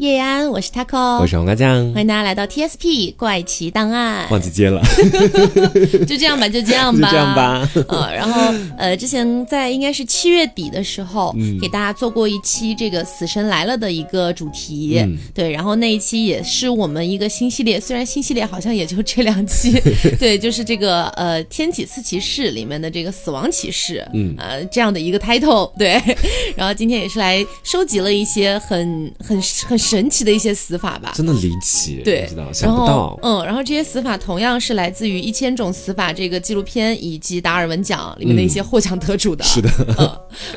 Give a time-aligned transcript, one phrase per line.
[0.00, 4.26] 叶安，我是 Taco，我是黄瓜酱，欢迎大家来到 TSP 怪奇档案。
[4.30, 4.80] 忘记接了，
[6.08, 7.70] 就这样吧，就这样吧，就这样吧。
[7.86, 8.40] 呃，然后
[8.78, 11.58] 呃，之前在应该是七月底的时候，嗯。
[11.60, 15.18] 给大家做过一期这个《死神来了》的一个主题，嗯。
[15.34, 19.78] 对，然后那一期也是我们一个新系列，虽然新系列好像也就这两期，
[20.18, 24.34] 对，就是这个呃《天启四骑士》里面的这个死亡骑士，嗯。
[24.38, 26.00] 呃这样的一个 title，对，
[26.56, 32.28] 然后今天也是来收集了一些很很很神奇的一些死法吧，真的离奇，对。
[32.52, 39.42] 想不后到，嗯，然后这些死法同样是来自于《一千种死法》这个纪录片以及达尔文奖里面的一些获奖得主的。
[39.50, 39.68] 是的。
[39.98, 40.08] 嗯，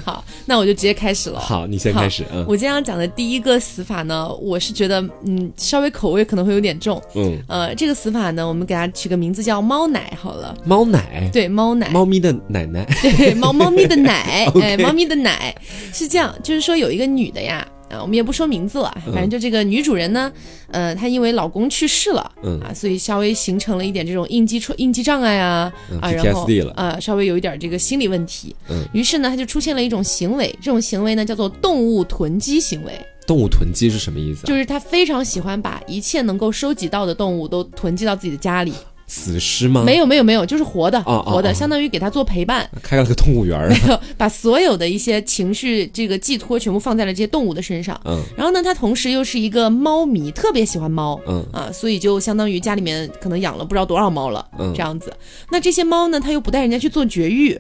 [0.06, 1.40] 好，那我就直接开始了。
[1.40, 2.46] 好，你先开始，嗯。
[2.48, 7.02] 我今天要讲的第一个死法呢，我是觉得，嗯，稍微口味可能会有点重。
[7.16, 10.56] 嗯，呃，这个死法呢，我们给它取个名字叫“猫奶”好了。
[10.64, 14.46] 猫奶，对，猫奶，猫咪的奶奶，对，猫猫咪的奶。
[14.62, 15.56] 哎，猫咪的奶。
[15.92, 20.32] 是这样，就是说有一个女的呀，啊，我们也不说名字了，反正就这个女主人呢，
[20.72, 22.60] 呃，她因为老公去世了，嗯。
[22.62, 26.72] 啊，所以稍微形成了一点这种应激出应激障碍啊，嗯啊，然后了。
[26.76, 28.84] 啊，稍微有一点这个心理问题，嗯。
[28.94, 32.92] 于是呢，她就出现了一种行为，这种行为呢叫做动物囤积行为，
[33.28, 34.48] 动物囤积是什么意思啊？
[34.48, 38.74] 就是她非常喜欢把一切能够收集到的动物都囤积到自己的家里，
[39.14, 39.84] 死尸吗？
[39.86, 42.68] 没有没有没有，就是活的，哦哦活的，哦相当于给他做陪伴。
[42.82, 48.00] 开了个动物园儿没，有 把所有的一些情绪这个寄托全部放在了这些动物的身上。
[48.06, 51.20] 嗯然后呢，他同时又是一个猫迷，特别喜欢猫。
[51.28, 55.14] 嗯啊，所以就相当于家里面可能养了不知道多少猫了，嗯这样子。
[55.52, 57.60] 那这些猫呢，他又不带人家去做绝育，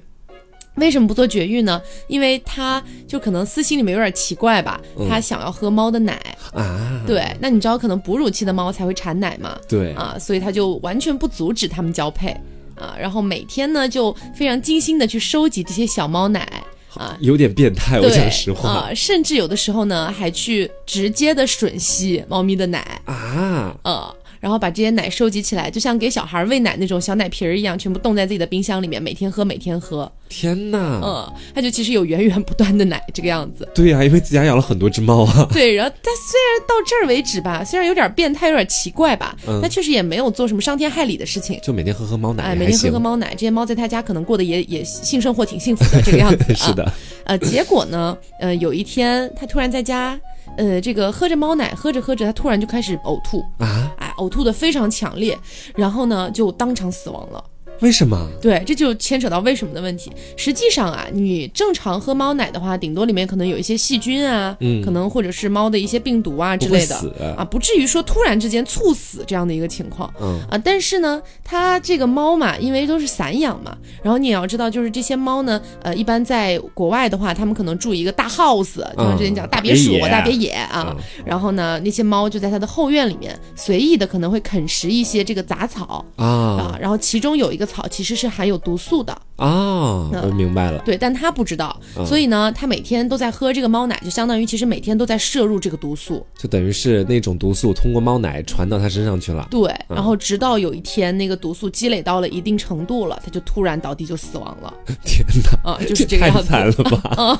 [0.76, 1.82] 为什么不做绝育呢？
[2.08, 6.20] 因为他就可能私心里面有点奇怪吧，嗯他想要喝猫的奶。
[6.54, 9.58] 啊，对，那你知道可能哺乳期的猫才会产奶嘛？
[9.68, 12.30] 对，啊，所以他就完全不阻止他们交配
[12.76, 16.48] 啊，然后每天呢就非常精心的去收集这些小猫奶
[16.94, 17.18] 啊。
[17.20, 31.00] 有点变态，我讲实话啊、甚至有的时候呢，还去直接的吮吸猫咪的奶，啊，呃，然后把这些奶收集起来，就像给小孩喂奶那种小奶瓶儿一样，全部冻在自己的冰箱里面，每天喝，每天喝，天哪！
[31.02, 33.66] 嗯，它就其实有源源不断的奶这个样子。
[33.74, 41.58] 对呀，因为自家养了很多只猫啊，对，然后但虽然到这儿为止吧，虽然有点变态，有点奇怪吧，嗯但确实也没有做什么伤天害理的事情。
[41.64, 43.00] 就每天喝喝猫奶，哎，每天喝喝。
[43.00, 46.94] 猫奶，这些猫在他家可能过得也也性生活挺幸福的这个样子 是的，啊。
[47.28, 50.20] 呃，结果呢，呃，有一天他突然在家，
[50.58, 53.92] 呃，这个喝着猫奶，喝着喝着，他突然就开始呕吐，啊？
[53.98, 55.38] 哎，呕吐的非常强烈，
[55.76, 57.44] 然后呢就当场死亡了。
[57.84, 58.30] 为什么？
[58.42, 60.10] 对，这就牵扯到为什么的问题。
[60.38, 64.82] 实际上啊，你正常喝猫奶的话，顶多里面可能有一些细菌啊，嗯。
[64.82, 66.96] 可能或者是猫的一些病毒啊之类的
[67.38, 70.12] 啊，不至于说突然之间猝死这样的一个情况。
[70.22, 70.40] 嗯。
[70.50, 80.96] 啊，但是呢，它这个猫嘛，因为都是散养嘛，然后你也要知道，就是这些猫呢，呃，一般在国外的话，它们可能住一个大 house，就像之前讲大别墅、嗯大别野啊，
[81.26, 86.06] 然后呢，那些猫就在它的后院里面随意的可能会啃食一些这个杂草。
[86.16, 86.54] 啊。
[86.54, 90.08] 啊，然后其中有一个草其实是含有毒素的，啊！
[90.14, 90.80] 嗯我明白了。
[90.86, 96.24] 对，但他不知道，嗯所以呢，他每天都在喝这个猫奶，就相当于其实每天都在摄入这个毒素。
[96.38, 99.48] 就等于是那种毒素通过猫奶传到他身上去了。
[99.50, 104.74] 对，嗯然后直到有一天那个毒素积累到了一定程度了，他就突然倒地就死亡了。
[105.04, 105.26] 天
[105.64, 106.48] 哪，啊，就是这个太样子。
[106.48, 107.02] 惨了吧！
[107.18, 107.40] 嗯，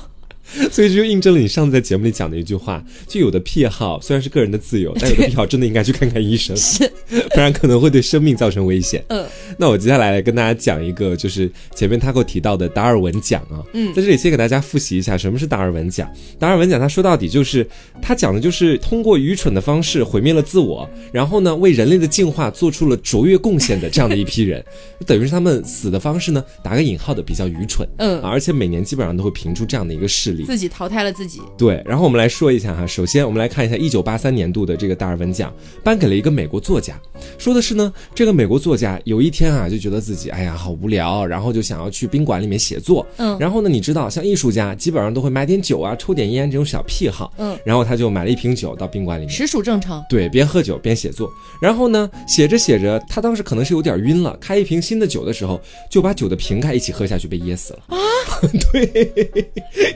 [0.72, 9.04] 所以这就印证了你上次在节目里讲的一句话：就有的癖好虽然是个人的自由， 但有的癖好真的应该去看看医生，是，不然可能会对生命造成危险。
[9.10, 9.26] 嗯，
[9.58, 13.64] 那我接下来来跟大家讲一个，就是前面他给我提到的达尔文奖啊。
[13.74, 16.10] 嗯在这里先给大家复习一下什么是达尔文奖。
[16.40, 17.66] 达尔文奖他说到底就是
[18.02, 24.64] 他讲的就是通过愚蠢的方式毁灭了自我，然后呢为人类的进化做出了卓越贡献的这样的一批人，
[25.06, 27.88] 等于是他们死的方式呢打个引号的比较愚蠢。
[27.98, 30.44] 嗯啊而且每年基本上都会评出这样的一个事例。
[30.44, 31.42] 自己淘汰了自己。
[31.58, 37.00] 对，然后我们来说一下哈，首先我们来看一下一九八三年度的这个达尔文奖颁给了一个美国作家，
[37.38, 49.34] 说的是呢，这个美国作家有一天啊就觉得自己哎呀好无聊，然后就想要去宾馆里面写作，嗯然后呢，你知道像艺术家基本上都会买点酒啊，抽点烟这种小癖好，嗯，然后他就买了一瓶酒到宾馆里面。
[49.34, 50.04] 实属正常。
[50.10, 51.30] 对，边喝酒边写作，
[51.62, 55.60] 然后呢，写着写着，他当时可能是有点晕了，开一瓶新的酒的时候，
[55.90, 57.80] 就把酒的瓶盖一起喝下去，被噎死了。
[57.88, 57.98] 啊，
[58.72, 58.86] 对，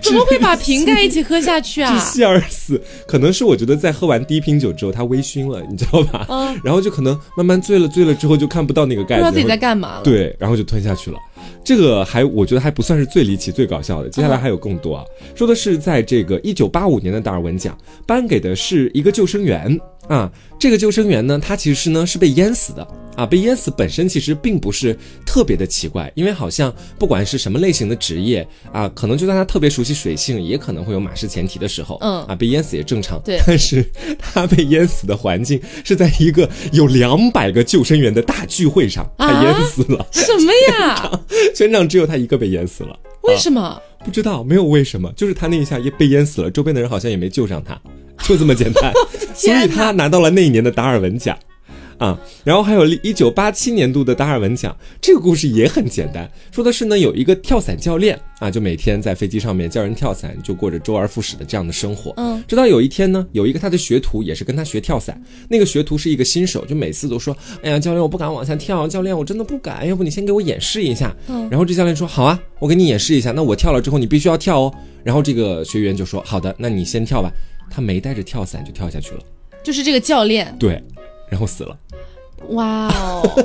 [0.02, 2.14] 怎么会把 瓶盖一起喝下去啊窒？
[2.14, 6.26] 息而死，可能是我觉得在喝完第一瓶酒之后，他微醺了，你知道吧？
[6.30, 11.18] 嗯，然后就可能慢慢醉了，醉了之后就看不到那个盖子，不知道自己在干嘛了。，对，然后就吞下去了。
[11.64, 15.04] 这个还我觉得还不算是最离奇、最搞笑的，接下来还有更多啊。
[15.36, 19.78] 说的是在这个一九八五年的达尔文奖颁给的是一个救生员
[20.08, 22.88] 啊，这个救生员呢，他其实呢是被淹死的。
[23.18, 24.96] 啊，被淹死本身其实并不是
[25.26, 31.98] 特别的奇怪，因为好像不管是什么类型的职业啊，可能就算他特别熟悉水性，也可能会有马失前蹄的时候。
[32.02, 33.20] 嗯啊，被淹死也正常。
[33.26, 33.84] 对但是
[34.20, 41.20] 他被淹死的环境是在一个有两百个救生员的大聚会上，他啊淹死了，什么呀？
[41.56, 42.96] 全场只有他一个被淹死了。
[43.24, 43.82] 为什么？
[44.06, 47.82] 不知道，没有为什么，就是他那一下也被淹死了，周边的人好像也没救上他，
[48.28, 48.94] 就这么简单。
[49.34, 51.38] 所以他拿到了那一年的达尔文奖。
[51.98, 62.14] 啊，然后还有一九八七年度的达尔文奖，这个故事也很简单，说的是呢，有一个跳伞教练啊，就每天在飞机上面教人跳伞，就过着周而复始的这样的生活。
[62.18, 71.12] 嗯，直到有一天呢，有一个他的学徒也是跟他学跳伞，那个学徒是一个新手，就每次都说，哎呀，教练我不敢往下跳，教练我真的不敢，要不你先给我演示一下。
[71.30, 74.74] 嗯，然后这教练说，好啊，我给你演示一下，那我跳了之后你必须要跳哦。
[75.04, 77.32] 然后这个学员就说，好的，那你先跳吧。
[77.72, 79.20] 他没带着跳伞就跳下去了，
[79.68, 80.82] 就是这个教练，对，
[81.30, 81.78] 然后死了。
[82.52, 83.22] 哇哦！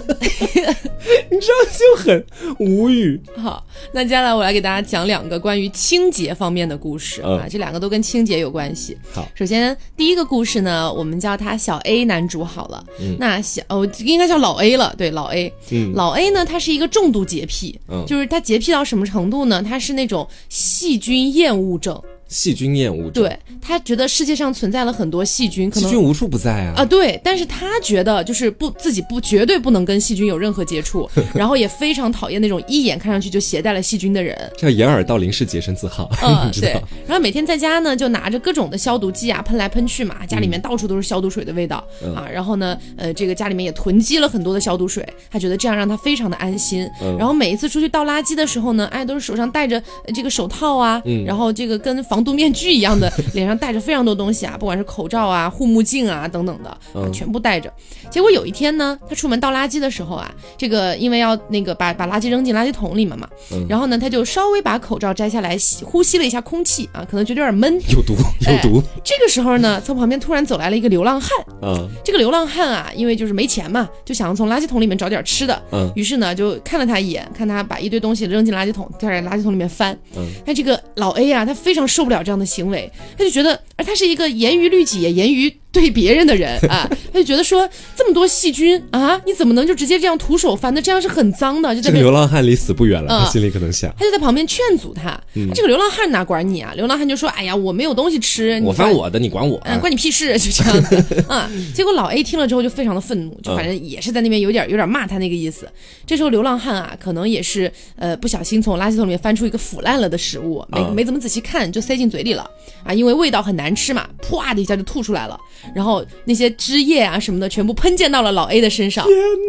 [1.28, 2.24] 你知道就很
[2.60, 3.20] 无语。
[3.36, 8.96] 好，那接下来我来给大家讲两个关于清洁方面的故事、嗯啊，这两个都跟清洁有关系。
[9.12, 12.84] 好，首先第一个故事呢，我们叫他小 A 男主好了。
[13.00, 15.52] 嗯那小哦，应该叫老 A 了，对，老 A。
[15.72, 19.60] 嗯老 A 呢，他是一个重度洁癖，嗯就是他洁癖到什么程度呢？
[19.60, 22.00] 他是那种细菌厌恶症，
[22.32, 26.74] 细菌厌恶症，对他觉得世界上存在了很多细菌，可能细菌无处不在啊。
[26.78, 34.36] 啊，对，但是他觉得就是不自己不绝对不能跟细菌有任何接触， 然后也非常讨厌那种一眼看上去就携带了细菌的人。
[34.56, 36.72] 这叫掩耳盗铃式洁身自好，嗯 对？，
[37.06, 42.26] 然后每天在家呢，就拿着各种的消毒剂啊，喷来喷去嘛，家里面到处都是消毒水的味道、嗯啊。
[42.32, 46.88] 然后呢，呃，这个家里面也囤积了很多的消毒水，他觉得这样让他非常的安心。
[47.02, 57.72] 嗯然后每一次出去倒垃圾的时候呢，哎，都是手上戴着呃这个手套啊，嗯然后这个跟防毒面具一样的，脸上戴着非常多东西啊，不管是口罩啊、护目镜啊等等的，全部戴着。
[58.10, 63.28] 结果有一天呢，他出门倒垃圾的时候啊，这个因为要那个把把垃圾扔进垃圾桶里面嘛，
[63.68, 67.72] 然后呢，他就稍微把口罩摘下来吸呼吸了一下空气啊，可能觉得有点闷。
[67.88, 68.82] 有毒，有毒。
[69.02, 71.30] 这个时候呢，从旁边突然走来了一个流浪汉。
[71.62, 75.62] 嗯这个流浪汉啊，因为就是没钱嘛，就想要从垃圾桶里面找点吃的。
[75.72, 79.96] 嗯于是呢，就看了他一眼，看他把一堆东西扔进垃圾桶，在垃圾桶里面翻。
[80.16, 90.74] 嗯但这个老 A 啊，他非常受不了这样的行为，他就觉得，而他是一个严于律己、也严于对别人的人啊， 他就觉得说这么多细菌啊，你怎么能就直接这样徒手翻？
[90.74, 95.18] 那这样是很脏的，就在这个流浪汉离死不远了，嗯他心里可能想：他就在旁边劝阻他。
[95.34, 96.72] 嗯这个流浪汉哪管你啊？
[96.74, 99.60] 流浪汉就说：“哎呀，我没有东西吃，我翻我的，你管我。
[99.64, 101.50] 嗯，关你屁事，就这样子啊。
[101.74, 105.68] 结果老 A 听了之后就非常的愤怒，就反正也是在那边有点有点骂他那个意思。
[106.06, 112.48] 这时候流浪汉啊，可能也是呃不小心从垃圾桶里面翻出一个腐烂了的食物，没、嗯没怎么仔细看就塞进嘴里了
[112.84, 115.38] 啊，因为味道很难吃嘛，啪的一下就吐出来了，
[115.74, 119.06] 然后那些汁液啊什么的全部喷溅到了老 A 的身上。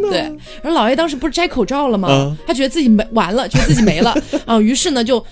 [0.09, 0.19] 对，
[0.61, 2.09] 然后老 A 当时不是摘口罩了吗？
[2.11, 4.13] 嗯他觉得自己没完了，觉得自己没了
[4.45, 5.25] 啊，于是呢就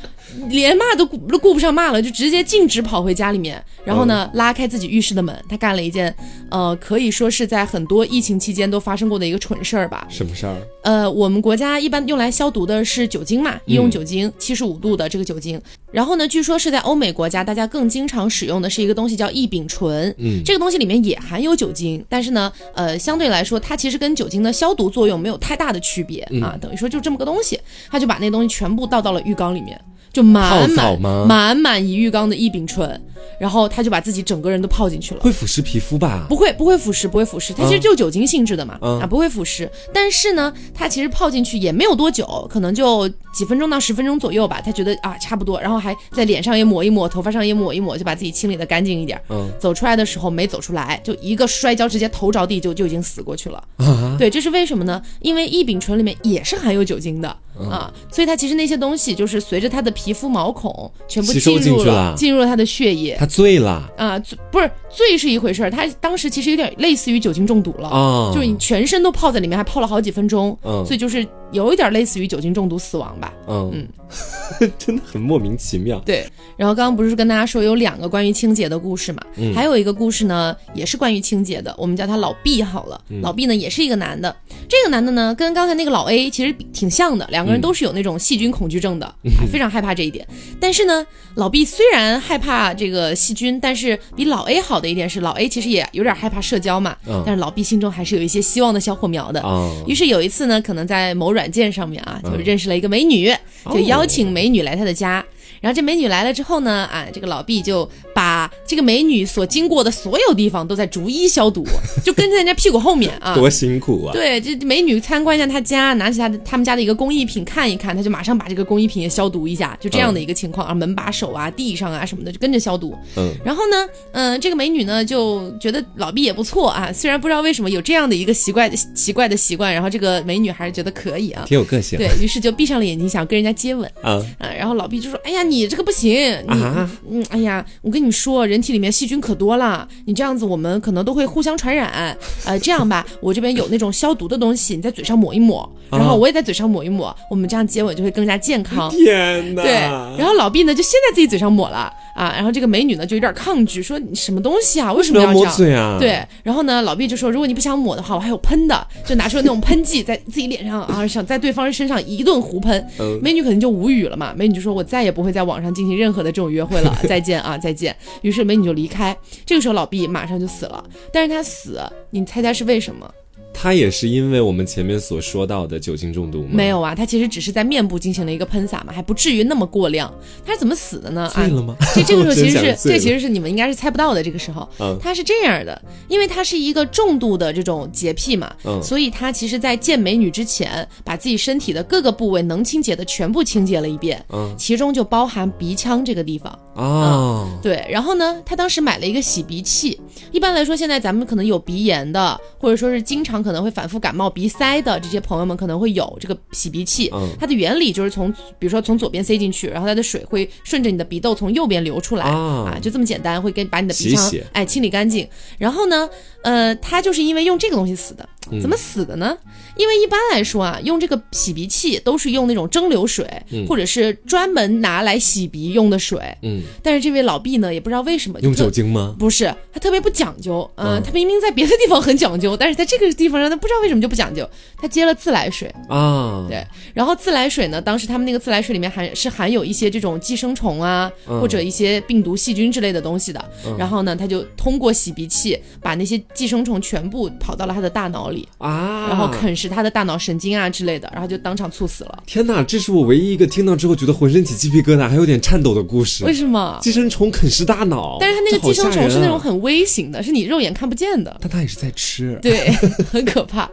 [0.49, 6.13] 连骂都顾都顾不上骂了，就直接径直跑回家里面，然后呢、拉开自己浴室的门，他干了一件
[6.49, 10.05] 呃可以说是在很多疫情期间都发生过的一个蠢事儿吧。
[10.09, 10.55] 什么事儿？
[10.83, 15.61] 呃，我们国家一般用来消毒的是酒精嘛，医用酒精，七十五度的这个酒精。
[15.91, 20.13] 然后呢，据说是在欧美国家，大家更经常使用的是一个东西叫异丙醇。
[20.17, 29.79] 嗯这个东西里面也含有酒精，但是呢，呃，相对来说，它其实跟酒精的消毒作用没有太大的区别、啊，等于说就这么个东西，他就把那东西全部倒到了浴缸里面，
[30.11, 33.01] 就满满满满一浴缸的异丙醇，
[33.39, 35.21] 然后他就把自己整个人都泡进去了。
[35.21, 36.25] 会腐蚀皮肤吧？
[36.27, 39.69] 不会，不会腐蚀，不会腐蚀，它其实就酒精性质的嘛，嗯啊，不会腐蚀。
[39.93, 44.59] 但是呢，他其实泡进去也没有多久，可能就几分钟到十分钟左右吧。
[44.59, 49.19] 他觉得啊差不多，然后还在脸上也抹一抹，头发上也抹一抹，就把自己清理的干净一点。
[49.29, 53.63] 嗯走出来的时候没走出来，就一个摔跤，直接头着地就就已经死过去了。
[53.77, 55.01] 啊，对，这是为什么呢？
[55.21, 63.15] 因为异丙醇里面也是含有酒精的、嗯啊，所以它其实那些东西就是随着它的皮肤毛孔全部吸收进入进去了进入了他的血液。
[63.19, 63.87] 他醉了。
[63.97, 70.83] 啊，醉不是醉是一回事儿，他当时其实有点类似于酒精中毒了，啊，就是你全身都泡在里面，还泡了好几分钟，嗯。
[70.85, 73.33] 所以就是有一点类似于酒精中毒死亡吧。
[73.47, 73.87] 嗯嗯
[74.77, 75.97] 真的很莫名其妙。
[76.05, 76.27] 对，
[76.57, 82.99] 然后刚刚不是跟大家说有两个关于清洁的故事嘛，嗯还有一个故事呢，也是关于清洁的，我们叫他老毕好了。
[83.09, 84.35] 嗯老毕呢也是一个男的，
[84.67, 89.15] 这个男的呢跟刚才那个老 A 其实挺像的，两个人嗯都是有那种细菌恐惧症的，啊
[89.49, 90.27] 非常害怕这一点。
[90.59, 99.41] 但是呢，老毕虽然害怕这个细菌，但是比老 A 好的一点是，老 A 其实也有点害怕社交嘛，嗯但是老毕心中还是有一些希望的小火苗的。
[99.41, 103.33] 啊，于是有一次呢，可能在某软软件上面啊，就认识了一个美女，
[103.65, 105.25] 就邀请美女来他的家。
[105.61, 111.63] 然后这美女来了之后呢，啊，这个老毕就把这个美女所经过的所有地方都在逐一消毒，
[112.03, 113.35] 就跟在人家屁股后面啊。
[113.35, 114.11] 多辛苦啊！
[114.11, 122.97] 对，这美女参观一下他家，拿起他的他们家的一个工艺品看一看，他就马上把这个工艺品也消毒一下，就这样的一个情况啊，门把手啊、地上啊什么的就跟着消毒。
[123.15, 131.43] 嗯，然后呢，嗯、这个美女呢就觉得老毕也不错啊，虽然不知道为什么有这样的一个奇怪的奇怪的习惯，然后这个美女还是觉得可以啊。
[131.47, 131.99] 挺有个性。
[131.99, 133.87] 对于是就闭上了眼睛，想跟人家接吻。
[134.01, 136.13] 啊啊，然后老毕就说：“哎呀，你这个不行，
[136.47, 142.17] 你、啊嗯，哎呀，我跟你说，人体里面细菌可多了，你这样子我们可能都会互相传染。
[142.45, 149.61] 呃，这样吧， 我这边有那种消毒的东西，你在嘴上抹一抹，然后我也在嘴上抹一抹，我们这样接吻就会更加健康。”天哪！
[149.61, 149.73] 对，
[150.17, 155.45] 然后老毕呢就先在自己嘴上抹了啊，然后这个美女呢就有点抗拒，说你什么东西啊，为什么要要这样？
[155.45, 162.71] 摸嘴啊！，对，然后呢，老毕就说，如果你不想抹的话，我还有喷的，就拿出那种喷剂，在自己脸上啊，想在对方身上一顿胡喷。
[162.99, 167.95] 嗯美女肯定就无语了嘛，美女就说，我再也不会在网上进行任何的这种约会了， 再见啊，再见。
[168.21, 169.15] 于是美女就离开。
[169.45, 171.81] 这个时候老毕马上就死了，但是他死，
[172.11, 173.11] 你猜猜是为什么？
[173.53, 176.49] 他也是因为我们前面所说到的酒精中毒吗？
[176.51, 180.11] 没有啊，他其实只是在面部进行了一个喷洒嘛，还不至于那么过量。
[180.45, 181.29] 他是怎么死的呢？
[181.35, 181.75] 啊， 醉了吗？
[181.93, 184.23] 这这个时候其实是这其实是你们应该是猜不到的。
[184.23, 196.57] 这个时候，嗯他是这样的，因为他是一个重度的这种洁癖嘛，嗯所以他其实在见美女之前，把自己身体的各个部位能清洁的全部清洁了一遍，嗯其中就包含鼻腔这个地方。
[196.73, 199.99] 哦，对，然后呢，他当时买了一个洗鼻器。
[200.31, 207.09] 一般来说，现在咱们可能有鼻炎的，或者说是经常可能会反复感冒、鼻塞的这些朋友们，可能会有这个洗鼻器。
[207.13, 215.27] 嗯它的原理就是从，比如说从左边塞进去，然后它的水会顺着你的鼻窦从右边流出来啊就这么简单，会给把你的鼻腔哎清理干净。
[215.57, 216.09] 然后呢，
[216.43, 218.27] 呃，他就是因为用这个东西死的。
[218.51, 219.35] 嗯怎么死的呢？
[219.77, 226.19] 因为一般来说啊，用这个洗鼻器都是用那种蒸馏水，嗯或者是专门拿来洗鼻用的水。
[226.41, 229.15] 嗯，但是这位老毕呢，也不知道为什么用酒精吗？
[229.17, 230.69] 不是，他特别不讲究。
[230.75, 234.47] 嗯、嗯他明明在别的地方很讲究，但是在这个地方上，他不知道为什么就不讲究。
[234.77, 243.43] 他接了自来水，啊，对，然后自来水呢，当时他们那个自来水里面含是含有一些这种寄生虫啊，嗯或者一些病毒、细菌之类的东西的。
[243.77, 252.23] 然后呢，他就通过洗鼻器把那些寄生虫全部跑到了他的大脑里，啊，然后啃食他的大脑神经啊之类的，然后就当场猝死了。
[252.25, 256.23] 天哪，这是我唯一一个听到之后觉得浑身起鸡皮疙瘩，还有点颤抖的故事。
[256.25, 256.79] 为什么？
[256.81, 261.35] 寄生虫啃食大脑，但是它那个寄生虫是那种，很微型的，是你肉眼看不见的。
[261.41, 262.39] 但它也是在吃。
[262.41, 262.71] 对，
[263.11, 263.69] 很可怕。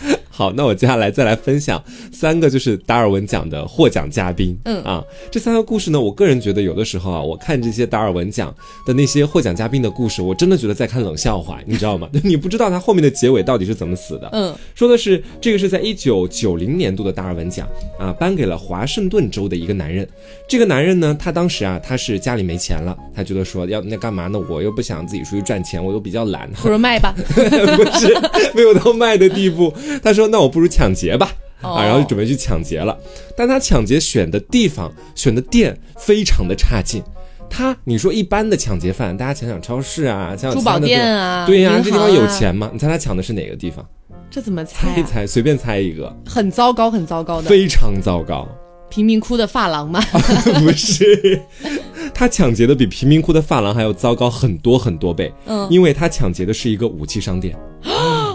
[0.30, 4.56] 好，那我接下来再来分享三个，就是达尔文奖的获奖嘉宾。
[4.66, 5.02] 嗯啊，
[5.32, 8.54] 这三个故事呢，我个人觉得有的时候啊，我看这些达尔文奖
[8.86, 12.08] 的那些获奖嘉宾的故事，我真的觉得在看冷笑话，你知道吗？
[12.22, 14.28] 你不知道他后面的结尾到底是怎么死的。
[14.30, 17.66] 嗯，说的是这个是在一九九零年度的达尔文奖
[17.98, 20.08] 啊，颁给了华盛顿州的一个男人。
[20.46, 24.38] 这个男人呢，他当时啊，他是家里没钱了，他觉得说要那干嘛呢？
[24.48, 27.12] 我又不想自己出去赚钱，我又比较懒，不如卖吧。
[27.34, 28.16] 不是
[28.54, 29.74] 没有到卖的地步。
[30.02, 31.30] 他说：“那我不如抢劫吧。”
[31.62, 32.96] 哦啊，然后就准备去抢劫了。
[33.36, 37.02] 但他抢劫选的地方、选的店非常的差劲。
[37.50, 42.70] 他，你说一般的抢劫犯，大家想想超市啊，想想珠宝店啊，对呀、银这地方有钱吗？
[42.72, 43.84] 你猜他抢的是哪个地方？
[44.30, 44.94] 这怎么猜啊？
[44.94, 48.46] 猜一猜，随便猜一个，很糟糕，很糟糕的非常糟糕。
[48.90, 50.00] 贫民窟的发廊吗？
[50.60, 51.40] 不是，
[52.14, 55.32] 他抢劫的比贫民窟的发廊还要糟糕很多很多倍。
[55.46, 57.56] 嗯，因为他抢劫的是一个武器商店，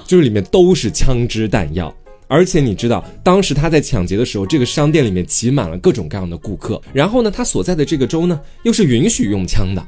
[0.05, 1.93] 就是里面都是枪支弹药。
[2.27, 6.81] 而且你知道，当时他在抢劫的时候，这个商店里面挤满了各种各样的顾客。
[6.91, 9.85] 然后呢，他所在的这个州呢，又是允许用枪的，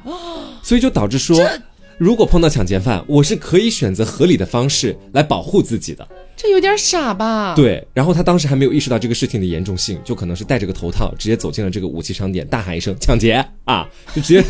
[0.61, 1.39] 所以就导致说，
[1.97, 6.05] 如果碰到抢劫犯，我是可以选择合理的方式来保护自己的。
[6.35, 13.33] 这有点傻吧？，对，然后他当时还没有意识到这个事情的严重性，就可能是戴着个头套，直接走进了这个武器商店，大喊一声“抢劫”
[13.63, 14.43] 啊，就直接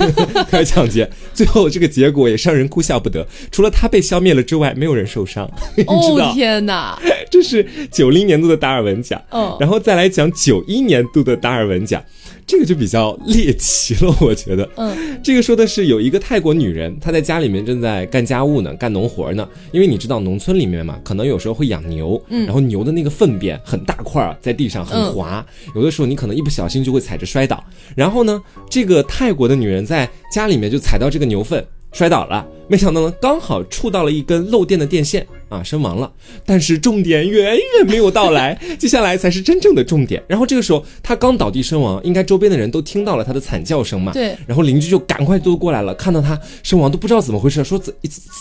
[0.49, 1.07] 开始抢劫。
[1.35, 5.45] 最后这个结果也让人哭笑不得，除了他被消灭了之外，没有人受伤。
[5.85, 6.99] 哦，天哪，
[7.29, 12.03] 这是九零年度的达尔文奖，嗯然后再来讲九一年度的达尔文奖，
[12.47, 14.69] 这个就比较猎奇了，我觉得。
[14.75, 19.47] 嗯，这个说的是有一个泰国女人，她在家里面正在干家务呢，干农活呢。
[19.71, 27.63] 因为你知道农村里面嘛，可能有时候会养牛，嗯然后牛的那个粪便很大块儿，在地上很滑，有的时候你可能一不小心就会踩着摔倒。
[27.95, 31.65] 然后呢，这个泰国的女人在家里面就踩到这个牛粪。
[31.93, 36.11] 摔倒了，没想到呢，刚好触到了一根漏电的电线啊，身亡了。
[36.45, 40.21] 但是重点远远没有到来， 接下来才是真正的重点。
[40.27, 44.11] 然后这个时候他刚倒地身亡，应该周边的人都听到了他的惨叫声嘛？
[44.13, 44.35] 对。
[44.47, 47.93] 然后邻居就赶快都过来了，看到他身亡都不知道怎么回事，说怎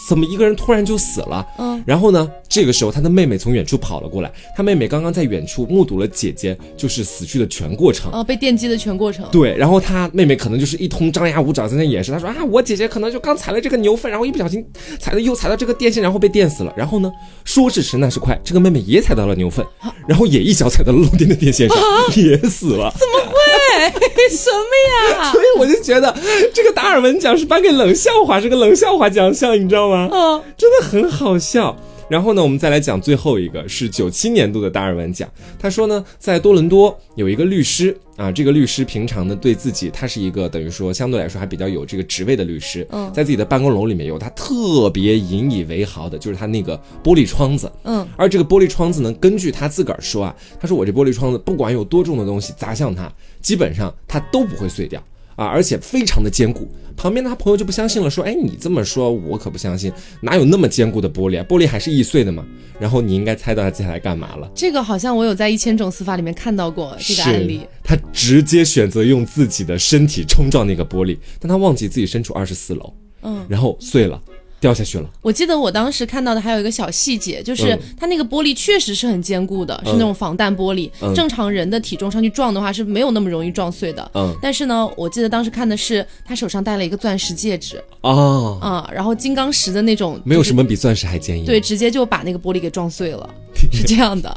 [0.08, 1.46] 怎么一个人突然就死了？
[1.58, 1.82] 嗯。
[1.86, 9.26] 然后呢，这个时候他的妹妹从远处跑了过来，他妹妹刚刚在远处目睹了姐姐就是死去的全过程，哦，被电击的全过程。
[9.30, 9.54] 对。
[9.56, 14.64] 然后他妹妹可能就是一通张牙舞爪在那掩饰，他说啊，我姐姐可能就刚踩了这个牛粪，然后一不小心
[15.00, 16.72] 踩的又踩到这个电线，然后被电死了。
[16.76, 17.10] 然后呢，
[17.44, 19.66] 说时迟那时快，这个妹妹也踩到了牛粪，
[20.06, 21.76] 然后也一脚踩到了漏电的电线上，
[22.14, 22.94] 也死了。
[22.96, 23.34] 怎么会？
[24.30, 25.32] 什么呀？
[25.32, 26.16] 所以我就觉得
[26.54, 30.08] 这个达尔文奖是颁给冷笑话，是个冷笑话奖项，你知道吗？
[30.12, 31.76] 嗯，真的很好笑。
[32.08, 35.28] 然后呢，我们再来讲最后一个是九七年度的达尔文奖。
[35.58, 42.86] 他说呢，在多伦多有一个律师啊，这个律师平常呢对自己，他是一个等于说相对来说还比较有这个职位的律师。
[42.90, 47.70] 嗯，在自己的办公楼里面有他特别引以为豪的，就是他那个玻璃窗子。
[47.82, 55.02] 嗯，而这个玻璃窗子呢，根据他自个儿说啊，他说我这玻璃窗子不管有多重的东西砸向它，基本上它都不会碎掉。
[55.36, 56.68] 啊，而且非常的坚固。
[56.96, 61.44] 旁边的他朋友就不相信了，说：“哎，你这么说，我可不相信，哪有那么坚固的玻璃啊？
[61.48, 62.46] 玻璃还是易碎的嘛。”
[62.78, 64.48] 然后你应该猜到他接下来干嘛了？
[64.54, 67.60] 这个好像我有在《一千种死法》里面看到过这个案例。
[67.82, 74.20] 他直接选择用自己的身体冲撞那个玻璃，但他忘记自己身处二十四楼，嗯，然后碎了。
[74.64, 75.06] 掉下去了。
[75.20, 80.90] 我记得我当时看到的还有一个小细节，就是它那个玻璃确实是很坚固的，是那种防弹玻璃。
[81.14, 84.10] 正常人的体重上去撞的话是没有那么容易撞碎的。
[84.14, 84.34] 嗯。
[84.40, 87.78] 但是呢，我记得当时看的是他手上戴了一个钻石戒指。
[88.00, 88.58] 哦。
[88.62, 91.44] 啊，然后金刚石的那种，没有什么比钻石还坚硬。
[91.44, 93.28] 对，直接就把那个玻璃给撞碎了，
[93.70, 94.34] 是这样的。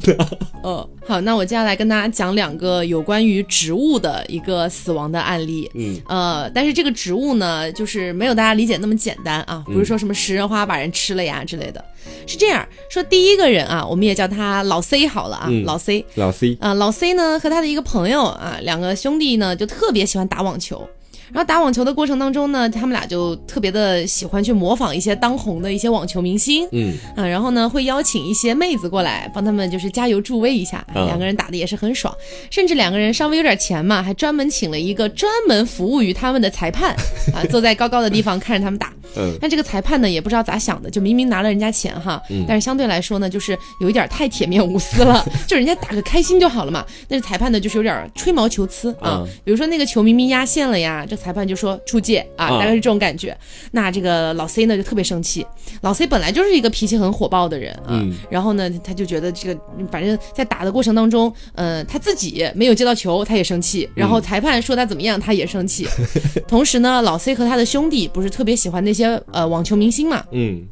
[0.66, 0.86] 嗯。
[1.08, 5.72] 好，那我接下来跟大家讲两个有关于植物的一个死亡的案例。
[5.74, 5.98] 嗯。
[6.10, 10.14] 呃，但是这个植物呢，就是没有大家理解那么简单啊，不是说什么。
[10.18, 11.84] 食人花把人吃了呀之类的，
[12.26, 13.02] 是这样说。
[13.04, 20.90] 第一个人啊，我们也叫他老 C 好了啊，老 C，老 C 啊，老 C 呢和他的一个朋友啊，两个兄弟呢就特别喜欢打网球。
[21.34, 26.94] 然后打网球的过程当中呢，他们俩就特别的喜欢去模仿一些当红的一些网球明星，嗯。
[27.16, 32.14] 啊，然后呢会邀请一些妹子过来帮他们就是加油助威一下，两个人打的也是很爽，
[32.50, 36.96] 甚至两个人稍微有点钱嘛，还专门请了一个专门服务于他们的裁判
[37.34, 38.92] 啊，坐在高高的地方看着他们打。
[39.16, 46.86] 嗯，但这个裁判呢也不知道咋想的，就明明拿了人家钱哈，但是相对来说呢，就是有一点太铁面无私了， 就人家打个开心就好了嘛。
[47.08, 53.38] 但是裁判呢就是有点吹毛求疵啊，比如说那个球明明压线了呀，这裁判就说出界啊，大概是这种感觉。
[53.72, 55.46] 那这个老 C 呢就特别生气，
[55.82, 59.60] 老 C 本来就是一个脾气很火爆的人啊，然后呢他就觉得这个
[59.92, 65.88] 反正在打的过程当中，嗯，他自己没有接到球他也生气，然后裁判说他怎么样他也生气，
[66.48, 69.08] 同时呢老 C 和他的兄弟不是特别喜欢那些。
[69.32, 70.68] 呃，网球明星嘛，嗯。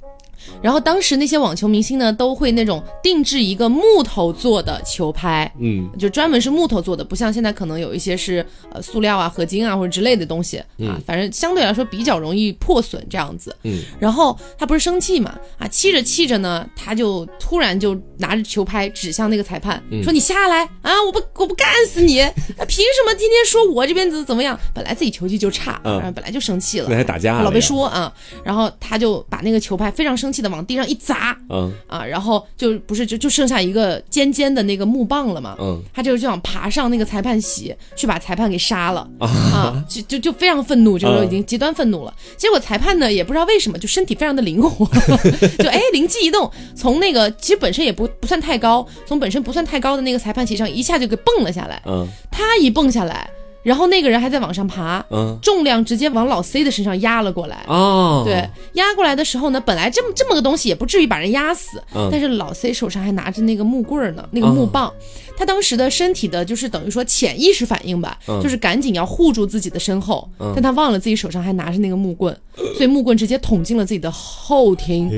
[0.62, 13.56] 然后当时那些网球明星呢，都会那种定制一个木头做的球拍，嗯，就专门是木头做的，不像现在可能有一些是呃塑料啊、合金啊或者之类的东西啊，反正相对来说比较容易破损这样子。
[13.64, 24.58] 嗯，然后他不是生气嘛，啊，气着气着呢，他就突然就拿着球拍指向那个裁判，说你下来啊，我不我不干死你，凭什么天天说我这边怎怎么样？
[24.74, 28.12] 本来自己球技就差，嗯，本来就生气了，那还打架，老被说啊，
[28.44, 31.74] 然后他就把那个球拍非常生气的往地上一砸，嗯。
[31.88, 42.14] 啊，然后就不是就就剩下一个尖尖的那个木棒了嘛，嗯，他就就想爬上那个裁判席去把裁判给杀了啊，就就就非常愤怒，这时候已经极端愤怒了。
[42.38, 44.86] 结果裁判呢也不知道为什么，就身体非常的灵活，
[45.60, 53.30] 就哎灵机一动，从那个其实本身也不不算太高，从本身不算太高的那个裁判席上一下就给蹦了下来，嗯，他一蹦下来。
[53.66, 64.94] 然后那个人还在往上爬，嗯，重量直接往老 C 的身上压了过来，哦，对，压过来的时候呢，本来这么这么个东西也不至于把人压死，嗯，但是老 C 手上还拿着那个木棍呢，那个木棒，
[65.36, 72.38] 他当时的身体的就是等于说潜意识反应吧，就是赶紧要护住自己的身后，但他忘了自己手上还拿着那个木棍，
[72.78, 75.10] 所以木棍直接捅进了自己的后庭，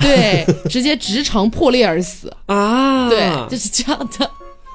[0.00, 2.32] 对，直接直肠破裂而死。
[2.46, 4.28] 啊，对，就是这样的。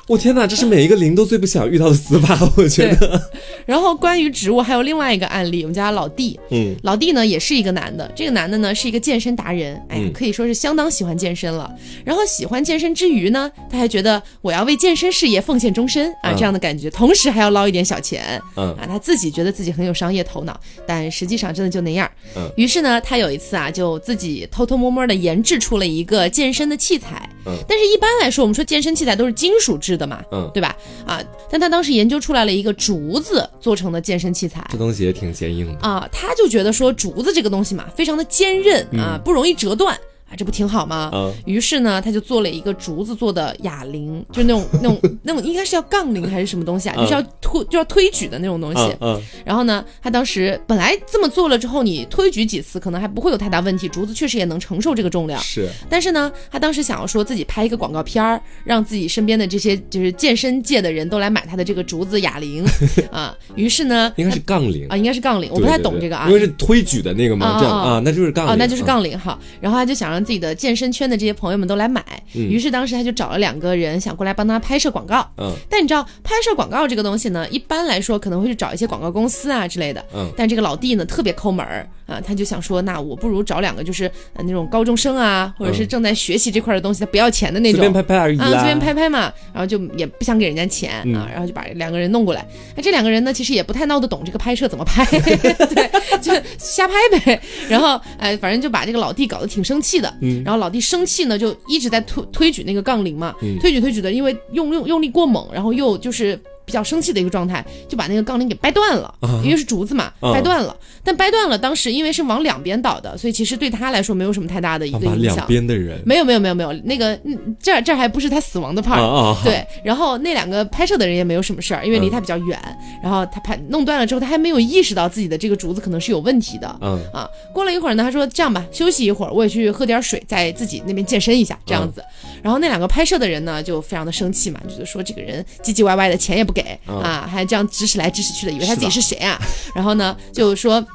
[0.10, 3.22] 我天哪，这是每一个零都最不想遇到的死法， 我觉得。
[3.66, 11.74] 然后关于植物还有另外一个案例，我们家老弟，嗯，老弟呢也是一个男的，这个男的呢是一个健身达人，哎，可以说是相当喜欢健身了。
[12.04, 22.12] 然后喜欢健身之余呢，他还觉得我要为健身事业奉献终身啊，这样的感觉，同时还要捞一点小钱，嗯啊，他自己觉得自己很有商业头脑，但实际上真的就那样。
[22.36, 29.93] 嗯，于是呢，他有一次啊，就自己偷偷摸摸的研制出了一个健身的器材，嗯，但是一般来说，我们说健身器材都是金属制。
[29.94, 30.76] 制的嘛，嗯对吧？
[31.06, 34.78] 啊，但他当时研究出来了一个竹子做成的健身器材这。
[34.78, 35.88] 东西也挺坚硬的。
[35.88, 39.96] 啊，他就觉得说竹子这个东西嘛，非常的坚韧啊，不容易折断
[40.34, 41.12] 啊，这不挺好吗？
[41.14, 48.98] 嗯于是呢，他就做了一个竹子做的哑铃，就那种那种那种应该是叫杠铃还是什么东西啊，就是要推就要推举的那种东西。
[49.46, 55.40] 然后呢，他当时本来这么做了之后，你推举几次可能还不会有太大问题，竹子确实也能承受这个重量。
[55.42, 62.66] 是但是呢，他当时想要说自己拍一个广告片儿，让自己身边的这些就是健身界的人都来买他的这个竹子哑铃
[63.12, 63.36] 啊。
[63.56, 66.34] 于是呢，应该是杠铃啊，应该是杠铃，我不太懂这个啊因。
[66.34, 69.38] 为是推举的那个嘛，啊啊啊这样啊，那就是杠铃啊，那就是嗯杠铃哈。
[69.60, 72.04] 然后他就想让自己的健身圈的这些朋友们都来买，
[72.36, 72.42] 嗯。
[72.50, 75.28] 于是当时他就找了两个人想过来帮他拍摄广告。
[75.38, 75.54] 嗯。
[75.70, 80.04] 但你知道拍摄广告这个东西呢，一般来说可能会去找一些广告公司啊之类的。
[80.14, 80.32] 嗯。
[80.38, 87.80] 但这个老弟呢特别抠门儿啊，他就想说，那我不如找两个就是呃那种高中生啊，或者是嗯正在学习这块的东西，他不要钱的那种。
[87.80, 92.46] 随便拍拍而已啊，随便拍拍嘛，然后就也不想给人家钱、嗯啊，然后就把两个人弄过来。
[92.76, 95.90] 那这两个人呢，其实也不太闹得懂这个拍摄怎么拍， 对，
[96.22, 97.42] 就瞎拍呗。
[97.70, 100.14] 然后哎，反正就把这个老弟搞得挺生气的。
[100.22, 106.40] 嗯然后老弟生气呢，就一直在推推举那个杠铃嘛，嗯推举推举的，因为用用用力过猛，然后又就是。
[106.66, 110.76] 比较生气的一个状态，就把那个杠铃给掰断了，啊因为是竹子嘛，啊掰断了。
[111.04, 115.46] 但掰断了，当时因为是往两边倒的，所以其实对他来说没有什么太大的一个影响。
[115.48, 118.98] 边的人没有没有没有没有，那个嗯这儿这儿还不是他死亡的 part，、
[119.44, 122.58] 对，然后那两个拍摄的人也没有什么事儿，因为离他比较远。
[123.02, 126.80] 然后他拍弄断了之后，他还没有意识到自己的这个竹子可能是有问题的。
[126.82, 132.02] 嗯啊，过了一会儿呢，他说这样吧，休息一会儿，我也去喝点水，在自己那边健身一下，这样子。
[132.42, 139.38] 然后那两个拍摄的人呢，就非常的生气嘛，就是说这个人唧唧歪歪的，钱也不给、嗯啊，还这样指使来指使去的，以为他自己是是谁啊？
[139.76, 140.86] 然后呢，就说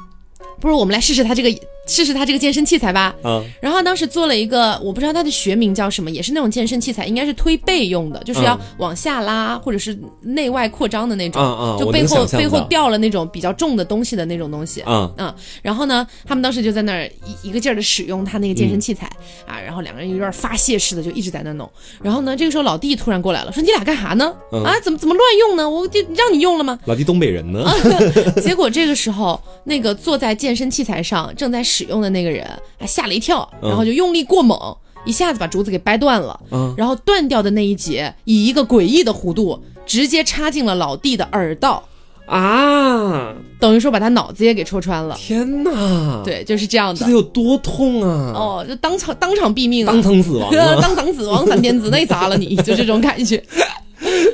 [0.61, 1.51] 不如我们来试试他这个
[1.87, 3.14] 试试他这个健身器材吧。
[3.25, 11.42] 嗯然后当时做了一个，我不知道它的学名叫什么，也是那种健身器材，应该是推背用的，就是要嗯往下拉或者是内外扩张的那种，
[11.79, 14.83] 就背后背后到吊了那种比较重的东西的那种东西。
[14.87, 17.11] 嗯嗯，然后呢，他们当时就在那儿
[17.42, 19.07] 一一个劲儿的使用他那个健身器材、
[19.47, 21.68] 啊，然后两个人有点发泄似的，就一直在那弄。
[22.03, 24.33] 然后呢，这个时候老弟突然过来了，说：“你俩干啥呢？
[24.53, 25.68] 嗯啊，怎么怎么乱用呢？
[25.68, 27.64] 我就让你用了吗？”老弟东北人呢，
[28.42, 32.46] 结果这个时候，那个坐在健身器材上正在使用的那个人，
[32.78, 36.38] 还吓了一跳，嗯然后就用力过猛，一下子把竹子给掰断了。
[36.50, 41.82] 嗯然后断掉的那一节，以一个诡异的弧度，直接插进了老弟的耳道，
[42.26, 45.16] 啊，等于说把他脑子也给戳穿了。
[45.18, 47.12] 天哪，，对，就是这样的这得。
[47.12, 48.32] 有多痛啊！
[48.34, 49.92] 哦，就当场当场毙命啊！
[49.92, 53.42] 当场死亡啊， 当场死亡，三天之内砸了你，就这种感觉。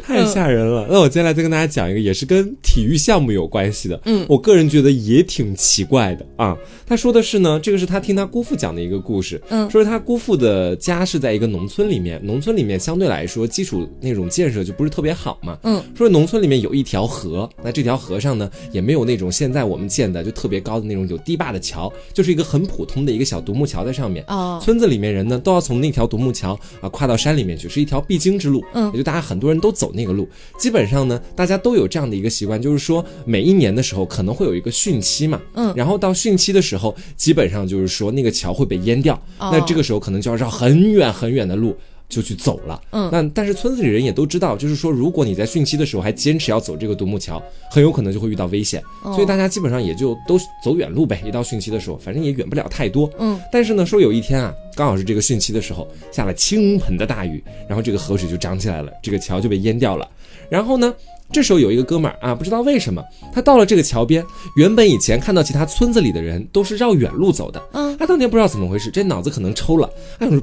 [0.07, 0.87] 太吓人了。
[0.90, 3.99] 那我接下来再跟大家讲一个，也是跟体育项目有关系的。
[4.05, 6.57] 嗯我个人觉得也挺奇怪的啊。
[6.87, 9.40] 他说的是呢，这个是他听他姑父讲的一个故事。
[9.49, 15.59] 嗯说是他姑父的家是在一个农村里面，农村里面相对来说基础那种建设就不是特别好嘛。
[15.62, 24.25] 嗯，说农村里面有一条河，那这条河上呢也没有那种现在我们建的就特别高的那种有堤坝的桥，就是一个很普通的一个小独木桥在上面。
[24.29, 28.62] 哦，村子里面人呢，都要从那条独木桥啊跨到山里面去，是一条必经之路。
[28.75, 30.29] 嗯也就大家很多人都走那个路。
[30.59, 35.41] 基本上呢，大家都有这样的一个习惯，就是说每一年的时候可能会有一个汛期嘛。
[35.55, 41.77] 嗯然后到汛期的时候，基本上就是说那个桥会被淹掉，哦那这个时候可能就要绕很远很远的路。
[42.14, 43.09] 就去走了，嗯。
[43.12, 49.12] 那但是村子里人也都知道，就是说，如果你在汛期的时候还坚持要走这个独木桥，很有可能就会遇到危险，哦。
[49.12, 51.20] 所以大家基本上也就都走远路呗。
[51.27, 60.09] 一到汛期的时候，反正也远不了太多，嗯，但是呢，说有一天啊，刚好是这个汛期的时候，下了倾盆的大雨，然后这个河水就涨起来了，这个桥就被淹掉了。
[60.50, 60.94] 然后呢，
[61.35, 63.03] 这时候有一个哥们儿啊，不知道为什么，
[63.35, 64.25] 他到了这个桥边，
[64.57, 69.90] 原本以前看到其他村子里的人都是绕远路走的，嗯，他当年不知道怎么回事，这脑子可能抽了，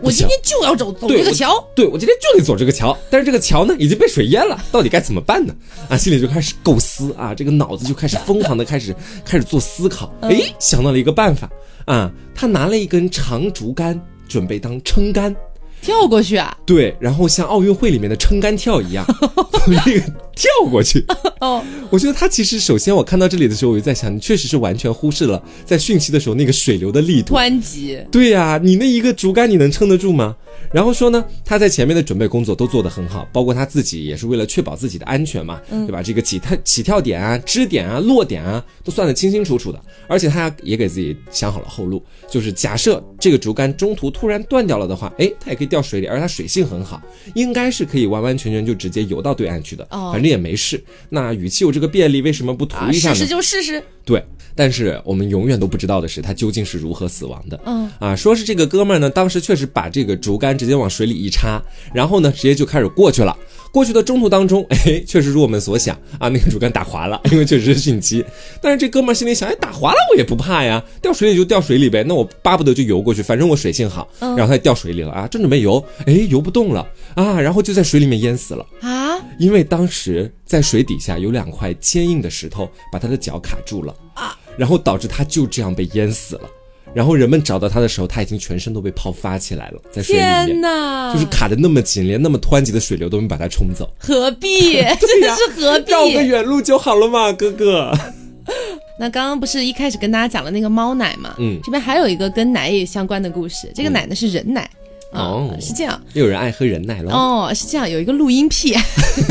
[0.04, 0.28] 我今。
[0.28, 1.66] 天就要走走这个桥。
[1.76, 5.56] 对我今天就得走这个桥，但是这个桥呢已经被水淹了，到底该怎么办呢？
[5.90, 11.50] 啊，心里就开始构思啊，这个脑子就开始疯狂的开始开始做思考，嗯诶，想到了一个办法
[11.86, 15.34] 啊，他拿了一根长竹竿，准备当撑杆，
[15.82, 16.56] 跳过去啊！
[16.66, 19.06] 对，然后像奥运会里面的撑杆跳一样，
[19.68, 20.02] 那个
[20.36, 21.06] 跳过去。
[21.42, 27.36] 哦，我觉得他其实首先我看到这里的时候，我就在想，你确实是完全忽视了在汛期的时候那个水流的力度。
[27.36, 28.00] 湍急。
[28.12, 30.36] 对呀、你那一个竹竿你能撑得住吗？
[30.72, 36.04] 然后说呢，他在前面的准备工作都做得很好，包括他自己也是为了确保自己的安全嘛，对吧？
[36.04, 39.82] 这个起跳起跳点啊、支点啊、落点啊，都算得清清楚楚的。
[40.08, 47.02] 而且他也给自己想好了后路，就是假设这个竹竿中途突然断掉了的话，哎，它也可以掉水里，而它水性很好，
[47.34, 50.84] 应该是可以完完全全就直接游到对岸去的，哦反正也没事。
[51.10, 53.16] 那与其有这个便利，为什么不图啊，一下呢？
[53.16, 53.84] 试试就试试。
[54.06, 54.24] 对，
[54.56, 57.60] 但是我们永远都不知道的是他究竟是如何死亡的。
[57.66, 61.62] 嗯啊，说是这个哥们儿呢，当时确实把这个竹竿直接往水里一插，
[61.94, 63.36] 然后呢，直接就开始过去了。
[63.72, 68.24] 过去的中途当中，哎，确实如我们所想啊，那个竹竿打滑了，因为确实是汛期。
[68.62, 74.08] 但是这哥们儿心里想，哎，打滑了我也不怕呀，掉水里就掉水里呗，那我巴不得就游过去，反正我水性好。
[74.20, 76.86] 嗯然后他掉水里了啊，正准备游，哎，游不动了
[77.16, 78.66] 啊，然后就在水里面淹死了。
[78.82, 79.00] 啊
[79.40, 86.42] 因为当时在水底下有两块坚硬的石头把他的脚卡住了啊，然后导致他就这样被淹死了。
[86.94, 93.92] 然后人们找到他的时候，他已经全身都被泡发起来了，在水里天面，哪，就是卡的那么紧，连那么湍急的水流都没把他冲走。
[93.98, 94.74] 何必？
[95.02, 95.92] 真的是何必？
[95.92, 97.92] 绕个远路就好了嘛，哥哥。
[99.00, 101.34] 那刚刚不是一开始跟大家讲了那个猫奶嘛？
[101.40, 103.72] 嗯这边还有一个跟奶也相关的故事。
[103.74, 104.70] 这个奶呢是人奶。
[105.12, 105.58] 啊哦。
[105.60, 106.02] 是这样。
[106.14, 107.12] 又有人爱喝人奶了。
[107.14, 108.76] 哦，是这样，有一个录音癖，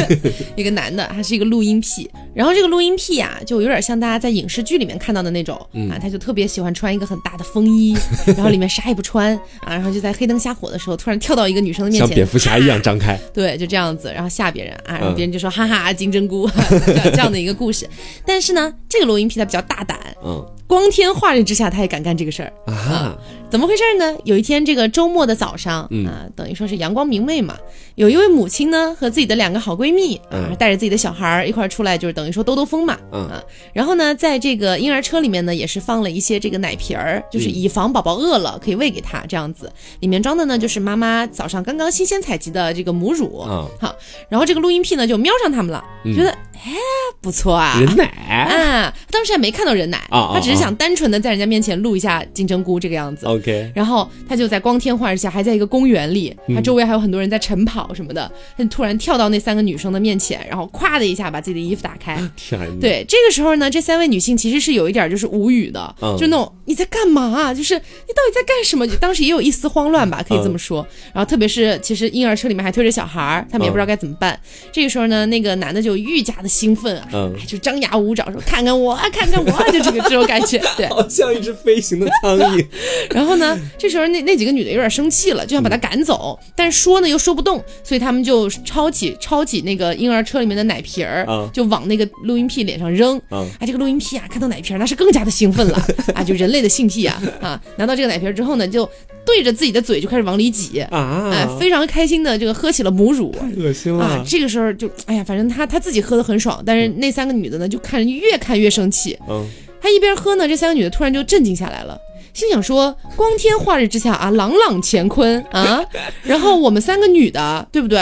[0.56, 2.10] 一个男的，他是一个录音癖。
[2.34, 5.90] 然后这个录音癖啊，就有点像大家在影视剧里面看到的那种、嗯。
[5.90, 7.96] 啊，他就特别喜欢穿一个很大的风衣，
[8.36, 9.34] 然后里面啥也不穿。
[9.60, 16.48] 啊，然后就在黑灯瞎火的时候突然跳到一个女生的面前，像蝙蝠侠一样张开， 对，就这样子，然后吓别人啊，然后嗯别人就说、哈哈金针菇
[16.86, 17.88] 这样这样的一个故事。
[18.24, 20.44] 但是呢，这个录音癖他比较大胆，嗯。
[20.66, 22.52] 光天化日之下他也敢干这个事儿。
[22.72, 23.18] 啊，
[23.50, 24.16] 怎么回事呢？
[24.24, 26.06] 有一天这个周末的早上，嗯。
[26.06, 27.56] 啊，等于说是阳光明媚嘛，
[27.96, 30.56] 有一位母亲呢和自己的两个好闺蜜啊，嗯。
[30.56, 33.22] 带着自己的小孩儿一块儿出来，就是等于说兜兜风嘛，嗯。
[33.28, 43.68] 啊，然后呢，在这个婴儿车里面呢，也是放了一些这个奶瓶儿，就是以防宝宝饿了可以喂给他这样子，里面装的呢就是妈妈早上刚刚新鲜采集的这个母乳，嗯。
[43.80, 43.94] 好，
[44.28, 46.14] 然后这个录音癖呢就瞄上他们了，嗯。
[46.14, 46.32] 觉得
[46.64, 46.72] 哎
[47.20, 53.26] 不错啊，人奶啊，当时还没看到人奶，他只是想单纯的在人家面前录一下金针菇这个样子。
[53.26, 62.16] ，OK，然后他就在光天化日下，还在一个公园里，嗯他周围还有很多人在晨跑什么的，他就突然跳到那三个女生的面前，然后咵的一下把自己的衣服打开。
[62.36, 67.52] 天哪，对，这个时候呢，这三位女性其实是有一点就是无语的，嗯就那种你在干嘛、啊？
[67.54, 68.86] 就是你到底在干什么？
[68.86, 70.86] 就当时也有一丝慌乱吧，可以这么说。
[71.12, 74.38] 然后特别是其实婴儿车里面还推着小孩儿，他们也不知道该怎么办。
[74.72, 80.60] 这个时候呢，那个男的就愈加的兴奋啊，就张牙舞爪说看看我，看看我，就这个这种感觉。
[80.76, 82.66] 对，好像一只飞行的苍蝇。
[83.14, 93.20] 然后呢，这时候那那几个女的有点生气了，就想把他赶走，但是说呢又说不动，所以他们就抄起抄起那个婴儿车里面的奶瓶儿，嗯就往那个录音癖脸上扔。
[93.30, 95.80] 嗯啊，这个录音癖啊，看到奶瓶儿那是更加的兴奋了
[96.14, 97.60] 啊，就人类的性癖啊啊！
[97.76, 98.88] 拿到这个奶瓶儿之后呢，就
[99.24, 103.34] 对着自己的嘴就开始往里挤，哎，啊，非常开心的这个喝起了母乳。
[103.56, 104.04] 恶心了。。
[104.04, 109.16] 啊这个时候就，哎呀，反正他他自己喝的很爽，但是那三个女的呢，就看着越看越生气。
[109.28, 109.46] 嗯
[109.82, 111.98] 他一边喝呢，这三个女的突然就镇静下来了，
[112.34, 115.82] 心想说：光天化日之下啊，朗朗乾坤啊，
[116.22, 117.98] 然后我们三个女的，对不对？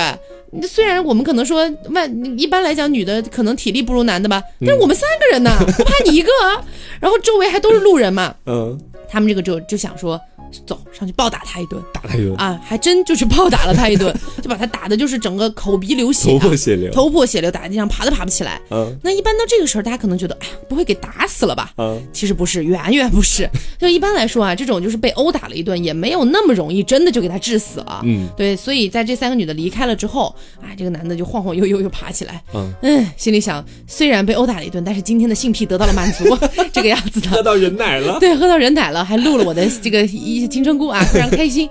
[0.67, 6.65] 虽然我们可能说万一般来讲，女的可能体力不如男的吧，但是我们三个人呢，不怕你一个啊。
[7.01, 8.77] 然后周围还都是路人嘛，嗯，
[9.09, 10.21] 他们这个就就想说，
[10.67, 16.91] 走上去暴打他一顿打他一顿，啊，还真就去暴打了他一顿， 就把他打的就是整个口鼻流血、头啊，破血流。
[16.93, 18.61] 头破血流，打在地上爬都爬不起来。
[18.71, 21.73] 嗯那一般到这个时候，大家可能觉得，哎呀，不会给打死了吧？
[21.79, 23.49] 嗯其实不是，远远不是。
[23.79, 28.01] 就一般来说啊，这种就是被殴打了一顿，也没有那么容易，真的就给他致死了。
[28.05, 36.25] 嗯对，所以在这三个女的离开了之后，啊，这个男的就晃晃悠悠又爬起来，嗯，嗯，心里想，虽然被殴打了一顿，但是今天的性癖得到了满足，
[36.73, 37.31] 这个样子的。
[37.31, 38.19] 喝到人奶了。
[38.19, 41.69] 对，喝到人奶了，还录了我的这个一金针菇啊， 非常开心。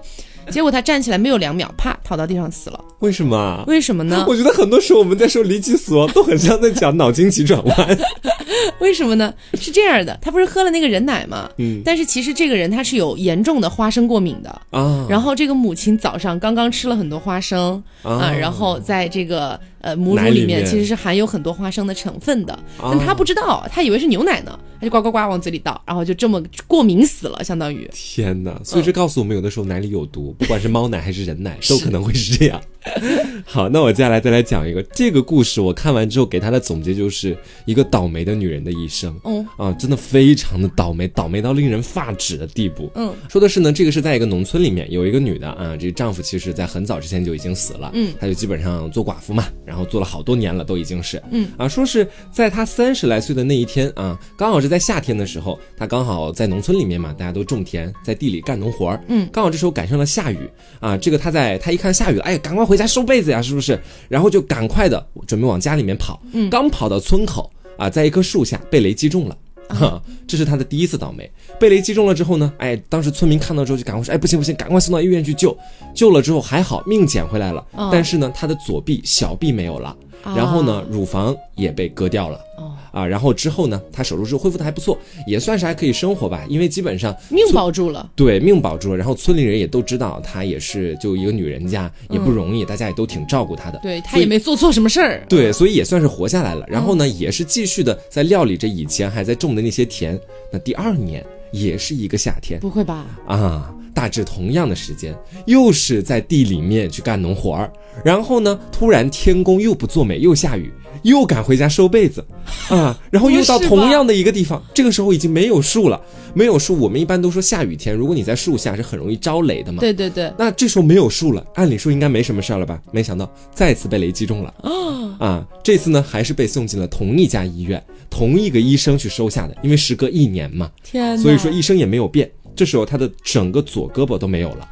[0.50, 2.80] 结果他站起来没有两秒，啪倒到地上死了。
[3.00, 3.66] 为什么啊？
[3.68, 4.24] 为什么呢？
[4.30, 7.98] 我觉得很多时候我们在说离奇死亡，都很像在讲脑筋急转弯。
[8.80, 9.34] 为什么呢？
[9.56, 11.50] 是这样的，他不是喝了那个人奶吗？
[11.58, 14.50] 嗯但是其实这个人他是有严重的花生过敏的。
[14.72, 27.90] 啊，然后这个母亲早上刚刚吃了很多花生啊，啊然后在这个呃母乳里面其实是含有很多花生的成分的，啊但他不知道，他以为是牛奶呢，他就呱呱呱往嘴里倒，然后就这么过敏死了，相当于。
[27.94, 28.60] 天哪！
[28.64, 32.62] 所以这告诉我们，有的时候奶里有毒，不管是猫奶还是人奶，都可能会是这样。
[33.46, 35.60] 好，那我接下来再来讲一个这个故事。
[35.60, 39.14] 我看完之后给他的总结就是一个倒霉的女人的一生。
[39.26, 42.90] 嗯啊，真的非常的倒霉，倒霉到令人发指的地步。
[42.96, 51.46] 嗯，说的是呢，这个是在一个农村里面有一个女的啊，这丈夫其实在很早之前就已经死了，嗯，她就基本上做寡妇嘛，然后做了好多年了，都已经是，嗯。
[51.58, 59.28] 啊，说是在他三十来岁的那一天啊，刚好是在夏天的时候，他刚好在农村里面嘛，大家都种田，在地里干农活儿，嗯。
[59.34, 60.50] 刚好这时候赶上了下雨
[60.80, 63.78] 啊，这个他在他一看下雨了，哎呀，赶快回家收被子呀，是不是？
[64.08, 66.50] 然后就赶快的准备往家里面跑，嗯。
[66.50, 69.38] 刚跑到村口啊，在一棵树下被雷击中了。
[69.70, 71.30] 哈， 这是他的第一次倒霉。
[71.60, 75.58] 被雷击中了之后呢，哎，当时村民看到之后就赶快说，哎，不行不行，赶快送到医院去救。
[75.94, 82.40] 救了之后还好，命捡回来了，哦但是呢，他的左臂、小臂没有了，然后呢啊，乳房也被割掉了。
[82.58, 88.10] 哦啊，然后之后呢，她手术之后恢复的还不错，也算是还可以生活吧，因为基本上命保住了。
[88.16, 95.24] 对命保住了，然后村里人也都知道她也是就一个女人家也不容易，大家也都挺照顾她的，对她也没做错什么事儿。
[95.28, 96.66] 对，所以也算是活下来了。
[96.68, 100.20] 然后呢，也是继续的在料理着以前还在种的那些田。
[100.52, 103.06] 那第二年也是一个夏天，不会吧？
[103.28, 107.72] 啊，大致同样的时间，又是在地里面去干农活儿。
[108.06, 110.72] 然后呢，突然天公又不作美，又下雨，
[111.04, 112.26] 又赶回家收被子，
[112.70, 114.62] 啊， 然后又到同样的一个地方。
[114.74, 116.02] 这个时候已经没有树了，
[116.34, 116.76] 没有树。
[116.78, 119.80] 我们一般都说下雨天，如果你在树下是很容易招雷的嘛。
[119.80, 120.32] 对对对。
[120.38, 122.80] 那这时候没有树了，按理说应该没什么事儿了吧？
[122.92, 125.28] 没想到再次被雷击中了啊！
[125.28, 130.70] 啊，这次呢还是被送进了同一家医院，同一个医生去收下的，因为时隔一年嘛。
[130.84, 131.18] 天。
[131.18, 132.30] 所以说医生也没有变。
[132.56, 134.68] 这时候他的整个左胳膊都没有了。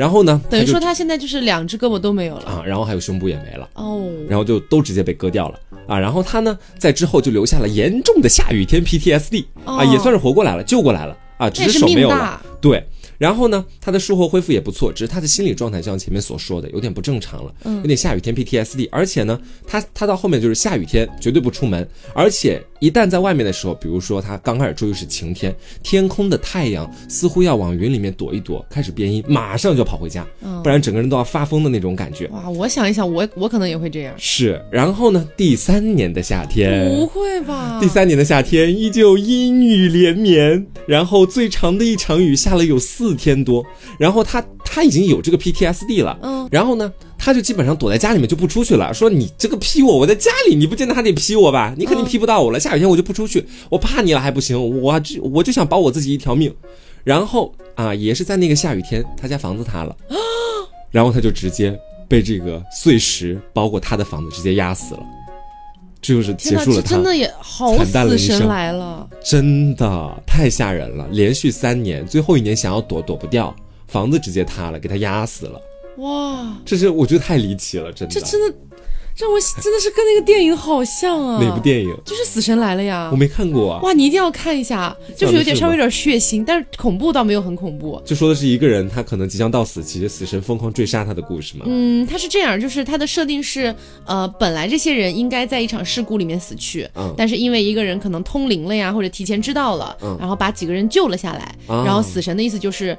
[0.00, 0.40] 然后呢？
[0.48, 2.46] 等于说他现在就是两只胳膊都没有了。
[2.46, 3.68] 啊，然后还有胸部也没了。
[3.74, 5.60] 哦，然后就都直接被割掉了。
[5.86, 5.98] 啊。
[5.98, 11.14] 然后他呢，在之后就留下了严重的下雨天 PTSD 啊，也算是活过来了，救过来了。
[11.36, 12.40] 啊，只是手没有了。
[12.62, 12.82] 对，
[13.20, 18.88] 然后呢，他的术后恢复也不错，只是他的心理状态就像前面所说的，有点不正常了，有点下雨天 PTSD。
[18.90, 22.62] 而且呢，他他到后面就是下雨天绝对不出门，而且。
[22.80, 30.26] 一旦在外面的时候，比如说他刚开始注意是晴天，天空的太阳似乎要往云里面躲一躲，开始变阴，马上就跑回家，
[30.62, 32.26] 不然整个人都要发疯的那种感觉。
[32.28, 34.14] 哇，我想一想，我我可能也会这样。
[34.16, 35.28] 是，然后呢？
[35.36, 37.78] 第三年的夏天，不会吧？
[37.82, 43.64] 第三年的夏天依旧阴雨连绵，然后最长的一场雨下了有四天多，
[43.98, 46.92] 然后他他已经有这个 PTSD 了，嗯，然后呢？
[47.22, 51.74] 他就基本上躲在家里面就不出去了，说你这个劈我，我在家里，你不见得还得劈我吧？
[51.76, 52.58] 你肯定劈不到我了。
[52.58, 56.50] 下雨天我就不出去，我怕你了还不行，我就我就想保我自己一条命。
[57.04, 59.94] 然后啊，也是在那个下雨天，他家房子塌了，
[60.90, 65.00] 然后他就直接被这个碎石包括他的房子直接压死了，
[66.02, 71.06] 这就是结束了他真的也好死神来了，真的太吓人了。
[71.12, 73.54] 连续三年，最后一年想要躲躲不掉，
[73.86, 75.60] 房子直接塌了，给他压死了。
[75.98, 78.56] 哇，这是我觉得太离奇了，真的，这真的。
[79.20, 81.38] 这我真的是跟那个电影好像啊！
[81.44, 81.94] 哪部电影？
[82.06, 83.10] 就是《死神来了》呀！
[83.12, 83.80] 我没看过啊！
[83.82, 88.00] 哇，你一定要看一下，就是有点稍微有点血腥，但是恐怖倒没有很恐怖。
[88.02, 91.66] 就说的是一个人，他可能即将到死期，死神疯狂追杀他的故事吗？
[91.68, 93.74] 嗯，他是这样，就是他的设定是，
[94.06, 102.96] 呃，本来这些人应该在一场事故里面死去，嗯，但是因为一个人可能通灵了呀，或者提前知道了，嗯，然后把几个人救了下来，然后死神的意思就是。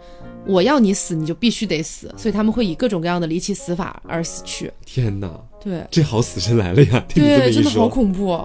[0.48, 4.72] 我要你死，你就必须得死，所以他们会以各种各样的离奇死法而死去。
[4.84, 5.30] 天哪，
[5.64, 7.06] 对，这好死神来了呀！
[7.08, 8.36] 对，真的好恐怖。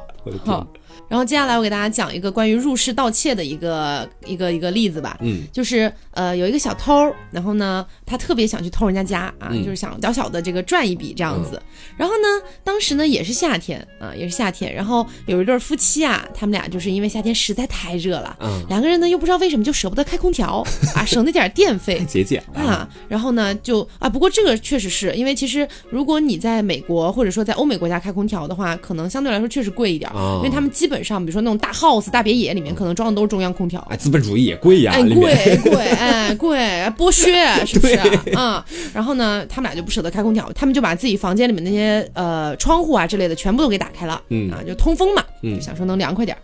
[0.45, 0.67] 好。
[1.09, 5.17] 然后接下来我给大家讲一个关于入室盗窃的一个一个一个例子吧。
[5.21, 11.63] 嗯，就是呃有一个小偷，然后呢他特别想去偷人家家啊，就是想小小的这个赚一笔这样子。
[11.97, 14.75] 然后呢当时呢也是夏天啊，也是夏天。
[14.75, 20.65] 然后有一对夫妻啊，他们俩就是因为夏天实在太热了，嗯，两个人呢又不知道为什么就舍不得开空调
[20.97, 22.89] 啊，省那点电费， 节俭啊。
[23.09, 30.96] 然后呢就啊，不过这个确实是因为其实如果你在美国或者说在欧美国家开空调的话，可能相对来说确实贵一点，因为他们基本。
[31.03, 36.59] 上比如说那种大 house 大别野里面可能装的都是中央空调，哎，资本主义也贵呀，哎贵贵哎贵
[36.97, 37.33] 剥削
[37.67, 37.95] 是不是？
[38.37, 38.65] 啊？
[38.95, 44.51] 然后呢，他们俩就不舍得开空调，他们就把自己房间里面那些呃窗户啊之类的全部都给打开了，嗯。
[44.51, 46.37] 啊，就通风嘛，嗯，想说能凉快点。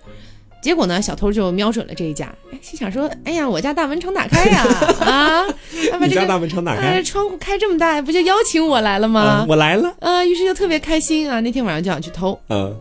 [0.63, 4.65] 结果呢，小偷就瞄准了这一家，哎，心想说，哎呀，我家大门常打开呀，
[5.01, 5.45] 啊，
[6.01, 9.45] 你家大门常打开，窗户开这么大，不就邀请我来了吗？
[9.49, 12.73] 我来了，呃，于是就特别开心啊，那天晚上就想去偷，嗯。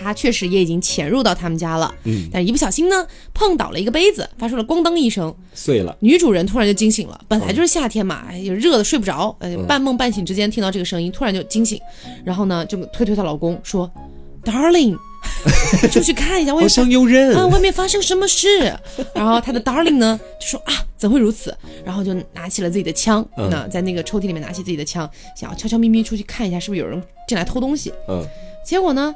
[0.00, 5.96] 他确实也已经潜入到他们家了，嗯，但是一不小心呢，碰倒了一个杯子，发出了咣当一声，碎了。
[6.00, 11.80] 女主人突然就惊醒了，本来就是夏天嘛，哎，热的睡不着，呃，半梦半醒之间听到这个声音，突然就惊醒，
[12.24, 13.90] 然后呢，就推推她老公说
[14.44, 14.96] ：“Darling，
[15.90, 18.48] 出去看一下，好像有人啊，外面发生什么事？”
[19.14, 27.92] 然后她的 Darling 呢就说：“啊，怎会如此？”然后就拿起了自己的枪，那在那个抽屉里面拿起自己的枪，想要悄悄咪咪出去看一下，是不是有人进来偷东西？
[28.08, 28.24] 嗯，
[28.64, 29.14] 结果呢？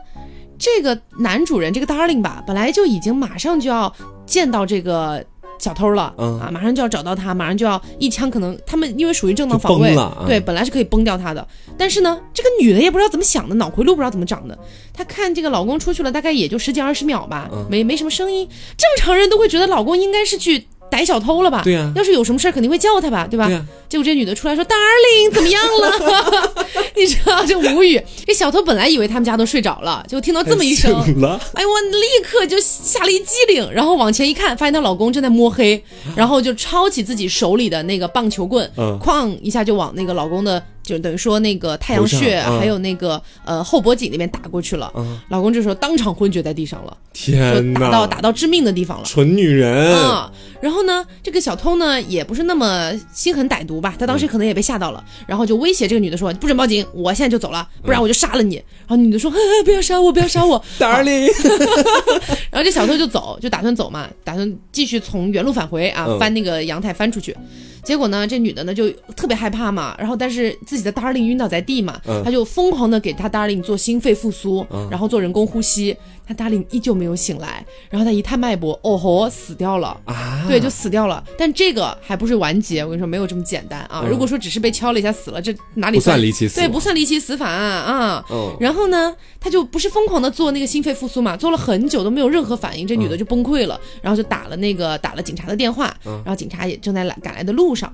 [0.59, 3.93] 这个男主人，这个 darling 吧，本来就已经马上就要
[4.27, 5.25] 见到这个
[5.59, 9.95] 小偷了，嗯啊，马上就要找到他，马上就要一枪，可能他们因为属于正当防卫，
[10.27, 11.47] 对，本来是可以崩掉他的。
[11.77, 14.59] 但是呢，这个女的也不知道怎么想的，脑回路不知道怎么长的，
[14.93, 20.67] 她看这个老公出去了，大概也就十几二十秒吧，没没什么声音，正常人都会觉得老公应该是去。
[20.93, 21.63] 逮小偷了吧？
[21.65, 23.49] 对呀，要是有什么事儿，肯定会叫他吧，对吧？
[23.89, 26.53] 结果这女的出来说：“Darling，怎么样了？”
[26.95, 28.01] 你知道就无语。
[28.27, 35.83] 这小偷本来以为他们家都睡着了，就果听到这么一声，哎，我立刻就吓了一激灵，然后往前一看，发现她老公正在摸黑，
[36.15, 44.93] 然后就抄起自己手里的那个棒球棍，哐一下就往那个老公的就等于说那个太阳穴，还有那个呃后脖颈那边打过去了。
[44.97, 49.05] 嗯老公这时候当场昏厥在地上了，天哪打到，打到致命的地方了。
[49.05, 50.31] 蠢女人，啊、
[50.63, 58.55] 然后呢，这个小偷呢也不是那么心狠歹毒吧，他当时可能也被吓到了，然后就威胁这个女的说：“不准报警，我现在就走了，不然我就杀了你。
[58.55, 60.63] 然后女的说：“呵呵不要杀我，不要杀我。
[60.79, 61.29] darling，
[62.53, 67.37] 然后这小偷就走，就打算走嘛，打算继续从原路返回啊，嗯翻那个阳台翻出去。
[67.83, 75.97] 结果呢，这女的呢就特别害怕嘛，然后但是自己的 darling 晕倒在地嘛，嗯她就疯狂的给她 darling 做心肺复苏，嗯然后做人工呼吸，
[76.33, 80.01] 她 darling 依旧没有醒来，然后他一探脉搏，哦吼，死掉了。
[80.05, 81.23] 啊，对，就死掉了。
[81.37, 84.03] 但这个还不是完结，我跟你说，没有这么简单啊！
[84.05, 88.25] 嗯如果说只是被敲了一下死了，这哪里不算离奇死对，不算离奇死法啊。
[88.31, 97.93] 嗯然后呢，他就不是疯狂的做那个心肺复苏嘛，做了很久都没有任何反应，这女的就崩溃了，然后就打了那个打了警察的电话，然后警察也正在来赶来的路上。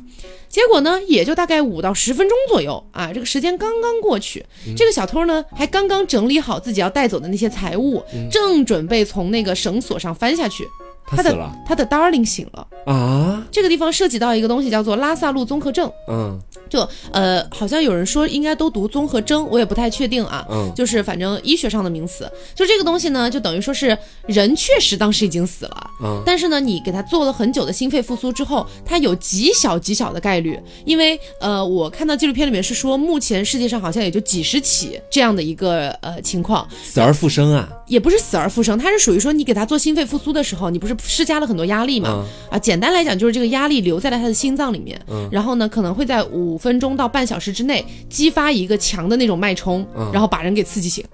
[0.48, 4.44] 结果呢，也就大概五到十分钟左右啊，这个时间刚刚过去，
[4.76, 10.66] 这个小偷呢还刚刚整理好自己要带走的那些财物，正准备从那个绳索上翻下去，
[11.06, 11.54] 他死了。
[11.66, 12.66] 他的 darling 醒了。
[12.86, 20.46] 啊，这个地方涉及到一个东西叫做拉萨路综合症，嗯就呃，好像有人说应该都读综合征，我也不太确定啊。
[20.50, 20.72] 嗯。
[20.76, 23.96] 就是反正医学上的名词，就这个东西呢，就等于说是
[24.26, 26.22] 人确实当时已经死了，嗯。
[26.24, 42.10] 但是呢，你给他做了很久的心肺复苏之后，他有极小极小的概率，因为呃，我看到纪录片里面是说，目前世界上好像也就几十起这样的一个呃情况，死而复生啊，也不是死而复生，它是属于说你给他做心肺复苏的时候，你不是施加了很多压力嘛？
[42.10, 51.04] 嗯啊，简单来讲就是这个压力留在了他的心脏里面，嗯然后呢可能会在五分钟到半小时之内激发一个强的那种脉冲，嗯然后把人给刺激醒。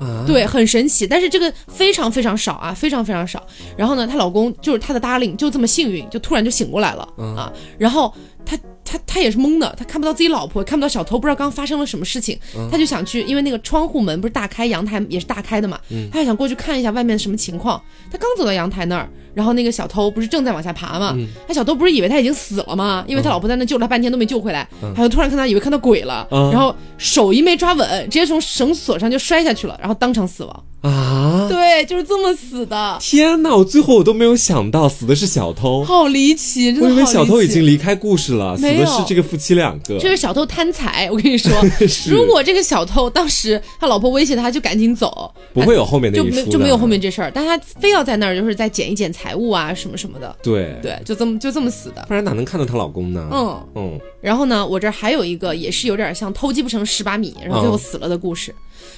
[0.00, 3.40] 啊，对，很神奇，但是这个非常非常少啊，非常非常少。
[3.76, 7.52] 然后呢，她老公就是她的 darling，就这么幸运，就突然就醒过来了、嗯啊。
[7.78, 8.12] 然后
[8.44, 17.80] 他他他也是懵的，他看不到自己老婆，看不到小偷，不知道刚发生了什么事情，嗯他就想去，因为那个窗户门不是大开，阳台也是大开的嘛，嗯他就想过去看一下外面什么情况。
[18.10, 21.26] 他刚走到阳台那儿，然后那个小偷不是正在往下爬嘛，嗯。
[21.46, 23.04] 他小偷不是以为他已经死了吗？
[23.06, 24.92] 因为他老婆在那救了他半天都没救回来，嗯。
[24.96, 26.50] 他就突然看他以为看到鬼了，嗯。
[26.50, 30.64] 然后手一没抓稳，直接从绳索上就摔下去了，然后当场死亡。
[30.82, 33.56] 啊，对，就是这么死的，天哪！
[33.56, 39.98] 我最后我都没有想到死的是小偷，好离奇，真的我以为小偷已经离开故事了，死的是这个夫妻两个。
[39.98, 41.50] 这是小偷贪财，我跟你说，
[42.06, 52.04] 如果这个小偷当时他老婆威胁他，就赶紧走，不会有后面那就一出就没有后面这事儿，但他非要在那儿，就是再捡一捡财物啊什么什么的，对，对，就这么就这么死的。
[52.08, 53.28] 不然哪能看到她老公呢？
[53.32, 58.52] 嗯，嗯然后呢，我这还有一个也是有点像偷鸡不成蚀把米，然后最后嗯死了的故事，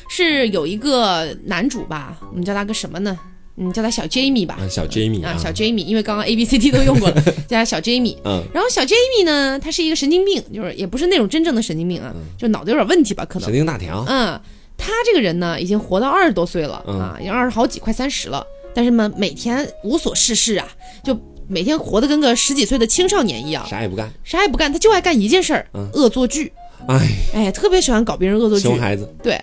[0.08, 3.18] 是有一个男主吧，我们叫他个什么呢？
[3.58, 4.58] 嗯，叫他小 Jamie 吧。
[4.60, 8.16] 啊，小 Jamie 啊，小 Jamie，因为刚刚 A B C D 都用过了， 叫他小 Jamie。
[8.24, 13.54] 嗯然后小 Jamie 呢，他是一个神经病，就是也不是那种真正的神经病啊，就脑子有点问题吧，可能神。
[13.54, 14.38] 经大条，嗯，
[14.76, 18.46] 他这个人呢，已经活到二十多岁了、嗯啊，已经二十好几，快三十了。
[18.76, 20.68] 但是嘛，每天无所事事啊，
[21.02, 21.18] 就
[21.48, 24.12] 每天活得跟个十几岁的青少年一样，啥也不干。
[24.22, 26.52] 啥也不干，他就爱干一件事儿，嗯恶作剧。
[26.86, 28.64] 哎，哎，特别喜欢搞别人恶作剧。
[28.64, 29.40] 熊孩子，对，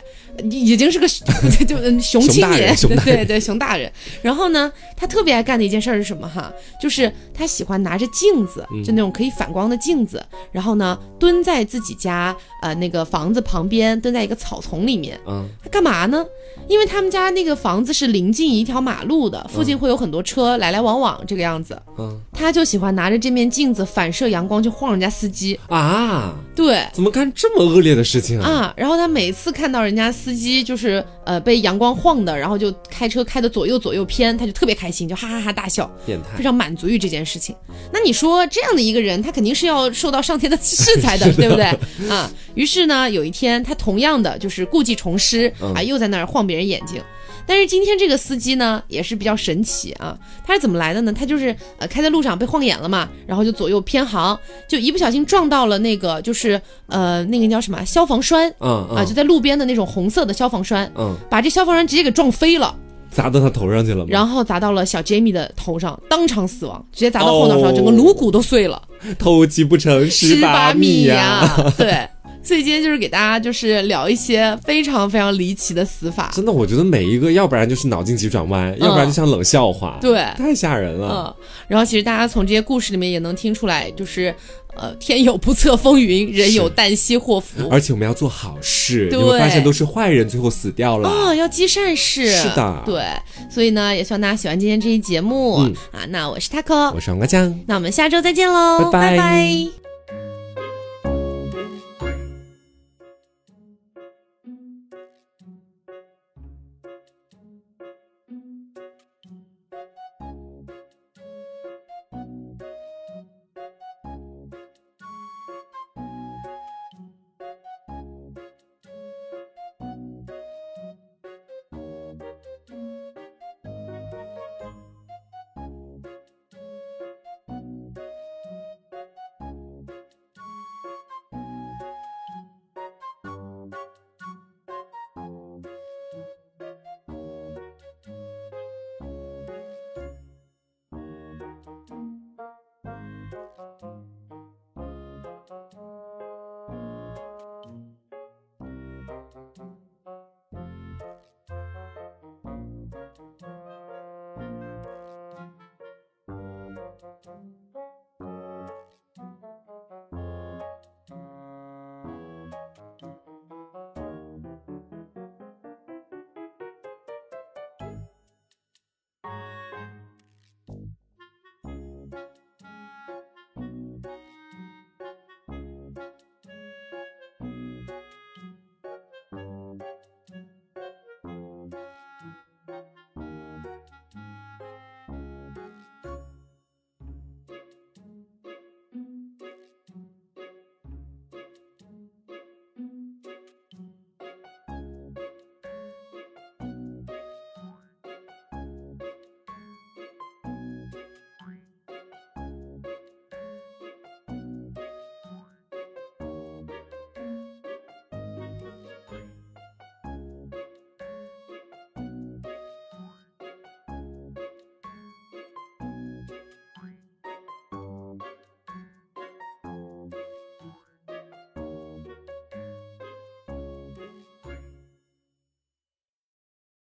[0.49, 1.07] 已经是个
[1.65, 3.91] 就嗯熊青年，对对对，熊大人。
[4.21, 6.51] 然后呢，他特别爱干的一件事儿是什么哈？
[6.81, 16.25] 就是他喜欢拿着镜子，嗯就那种可以反光的镜子，然后呢，蹲在自己家呃那个房子旁边，蹲在一个草丛里面，嗯他干嘛呢？
[16.67, 21.79] 因为他们家那个房子是临近一条马路的，附近会有很多车来来往往这个样子。
[21.97, 25.57] 嗯他就喜欢拿着这面镜子反射阳光去晃人家司机。
[25.69, 28.49] 啊，对，怎么干这么恶劣的事情啊？
[28.49, 37.53] 啊，然后他每次看到人家司机就是呃被阳光晃的，然后就开车开的左右左右偏，他就特别开心，就哈哈哈大笑，变态非常满足于这件事情。
[37.91, 41.65] 那你说这样的一个人，他肯定是要受到上天的 制裁的，对不对？
[42.09, 47.01] 啊，于是呢，有一天他同样的就是故技重施啊，又在那儿晃别人眼睛。
[47.45, 50.17] 但是今天这个司机呢，也是比较神奇啊。
[50.45, 51.13] 他是怎么来的呢？
[51.13, 54.37] 他就是呃开在路上被晃眼了嘛，然后就左右偏航，
[54.67, 62.75] 就一不小心撞到了那个就是呃那个叫什么消防栓，嗯啊，就嗯在路边的那种红色的消防栓，嗯，把这消防栓直接给撞飞了，
[63.11, 64.07] 砸到他头上去了吗？
[64.09, 68.81] 然后砸到了小 Jamie 的头上，当场死亡，直接砸到后脑勺，哦整个颅骨都碎了，
[69.19, 72.07] 偷鸡不成蚀把米呀、呀、对。
[72.43, 81.35] 所以今天就是给大家就是聊一些非常非常离奇的死法，真的，我觉得每一个，要不然就是脑筋急转弯，要不然就像冷笑话，对，太吓人了。
[81.39, 84.35] 嗯，然后其实大家从这些故事里面也能听出来，就是
[84.75, 87.67] 呃，天有不测风云，人有旦夕祸福。
[87.69, 89.17] 而且我们要做好事，对。
[89.17, 91.07] 你会发现都是坏人最后死掉了。
[91.07, 92.27] 哦，要积善事。
[92.31, 92.83] 是的。
[92.85, 93.03] 对，
[93.49, 95.73] 所以呢，也希望大家喜欢今天这期节目、嗯。
[95.91, 96.05] 啊。
[96.09, 97.57] 那我是 taco，我是黄瓜酱。
[97.67, 99.11] 那我们下周再见喽，拜拜。
[99.11, 99.82] 拜拜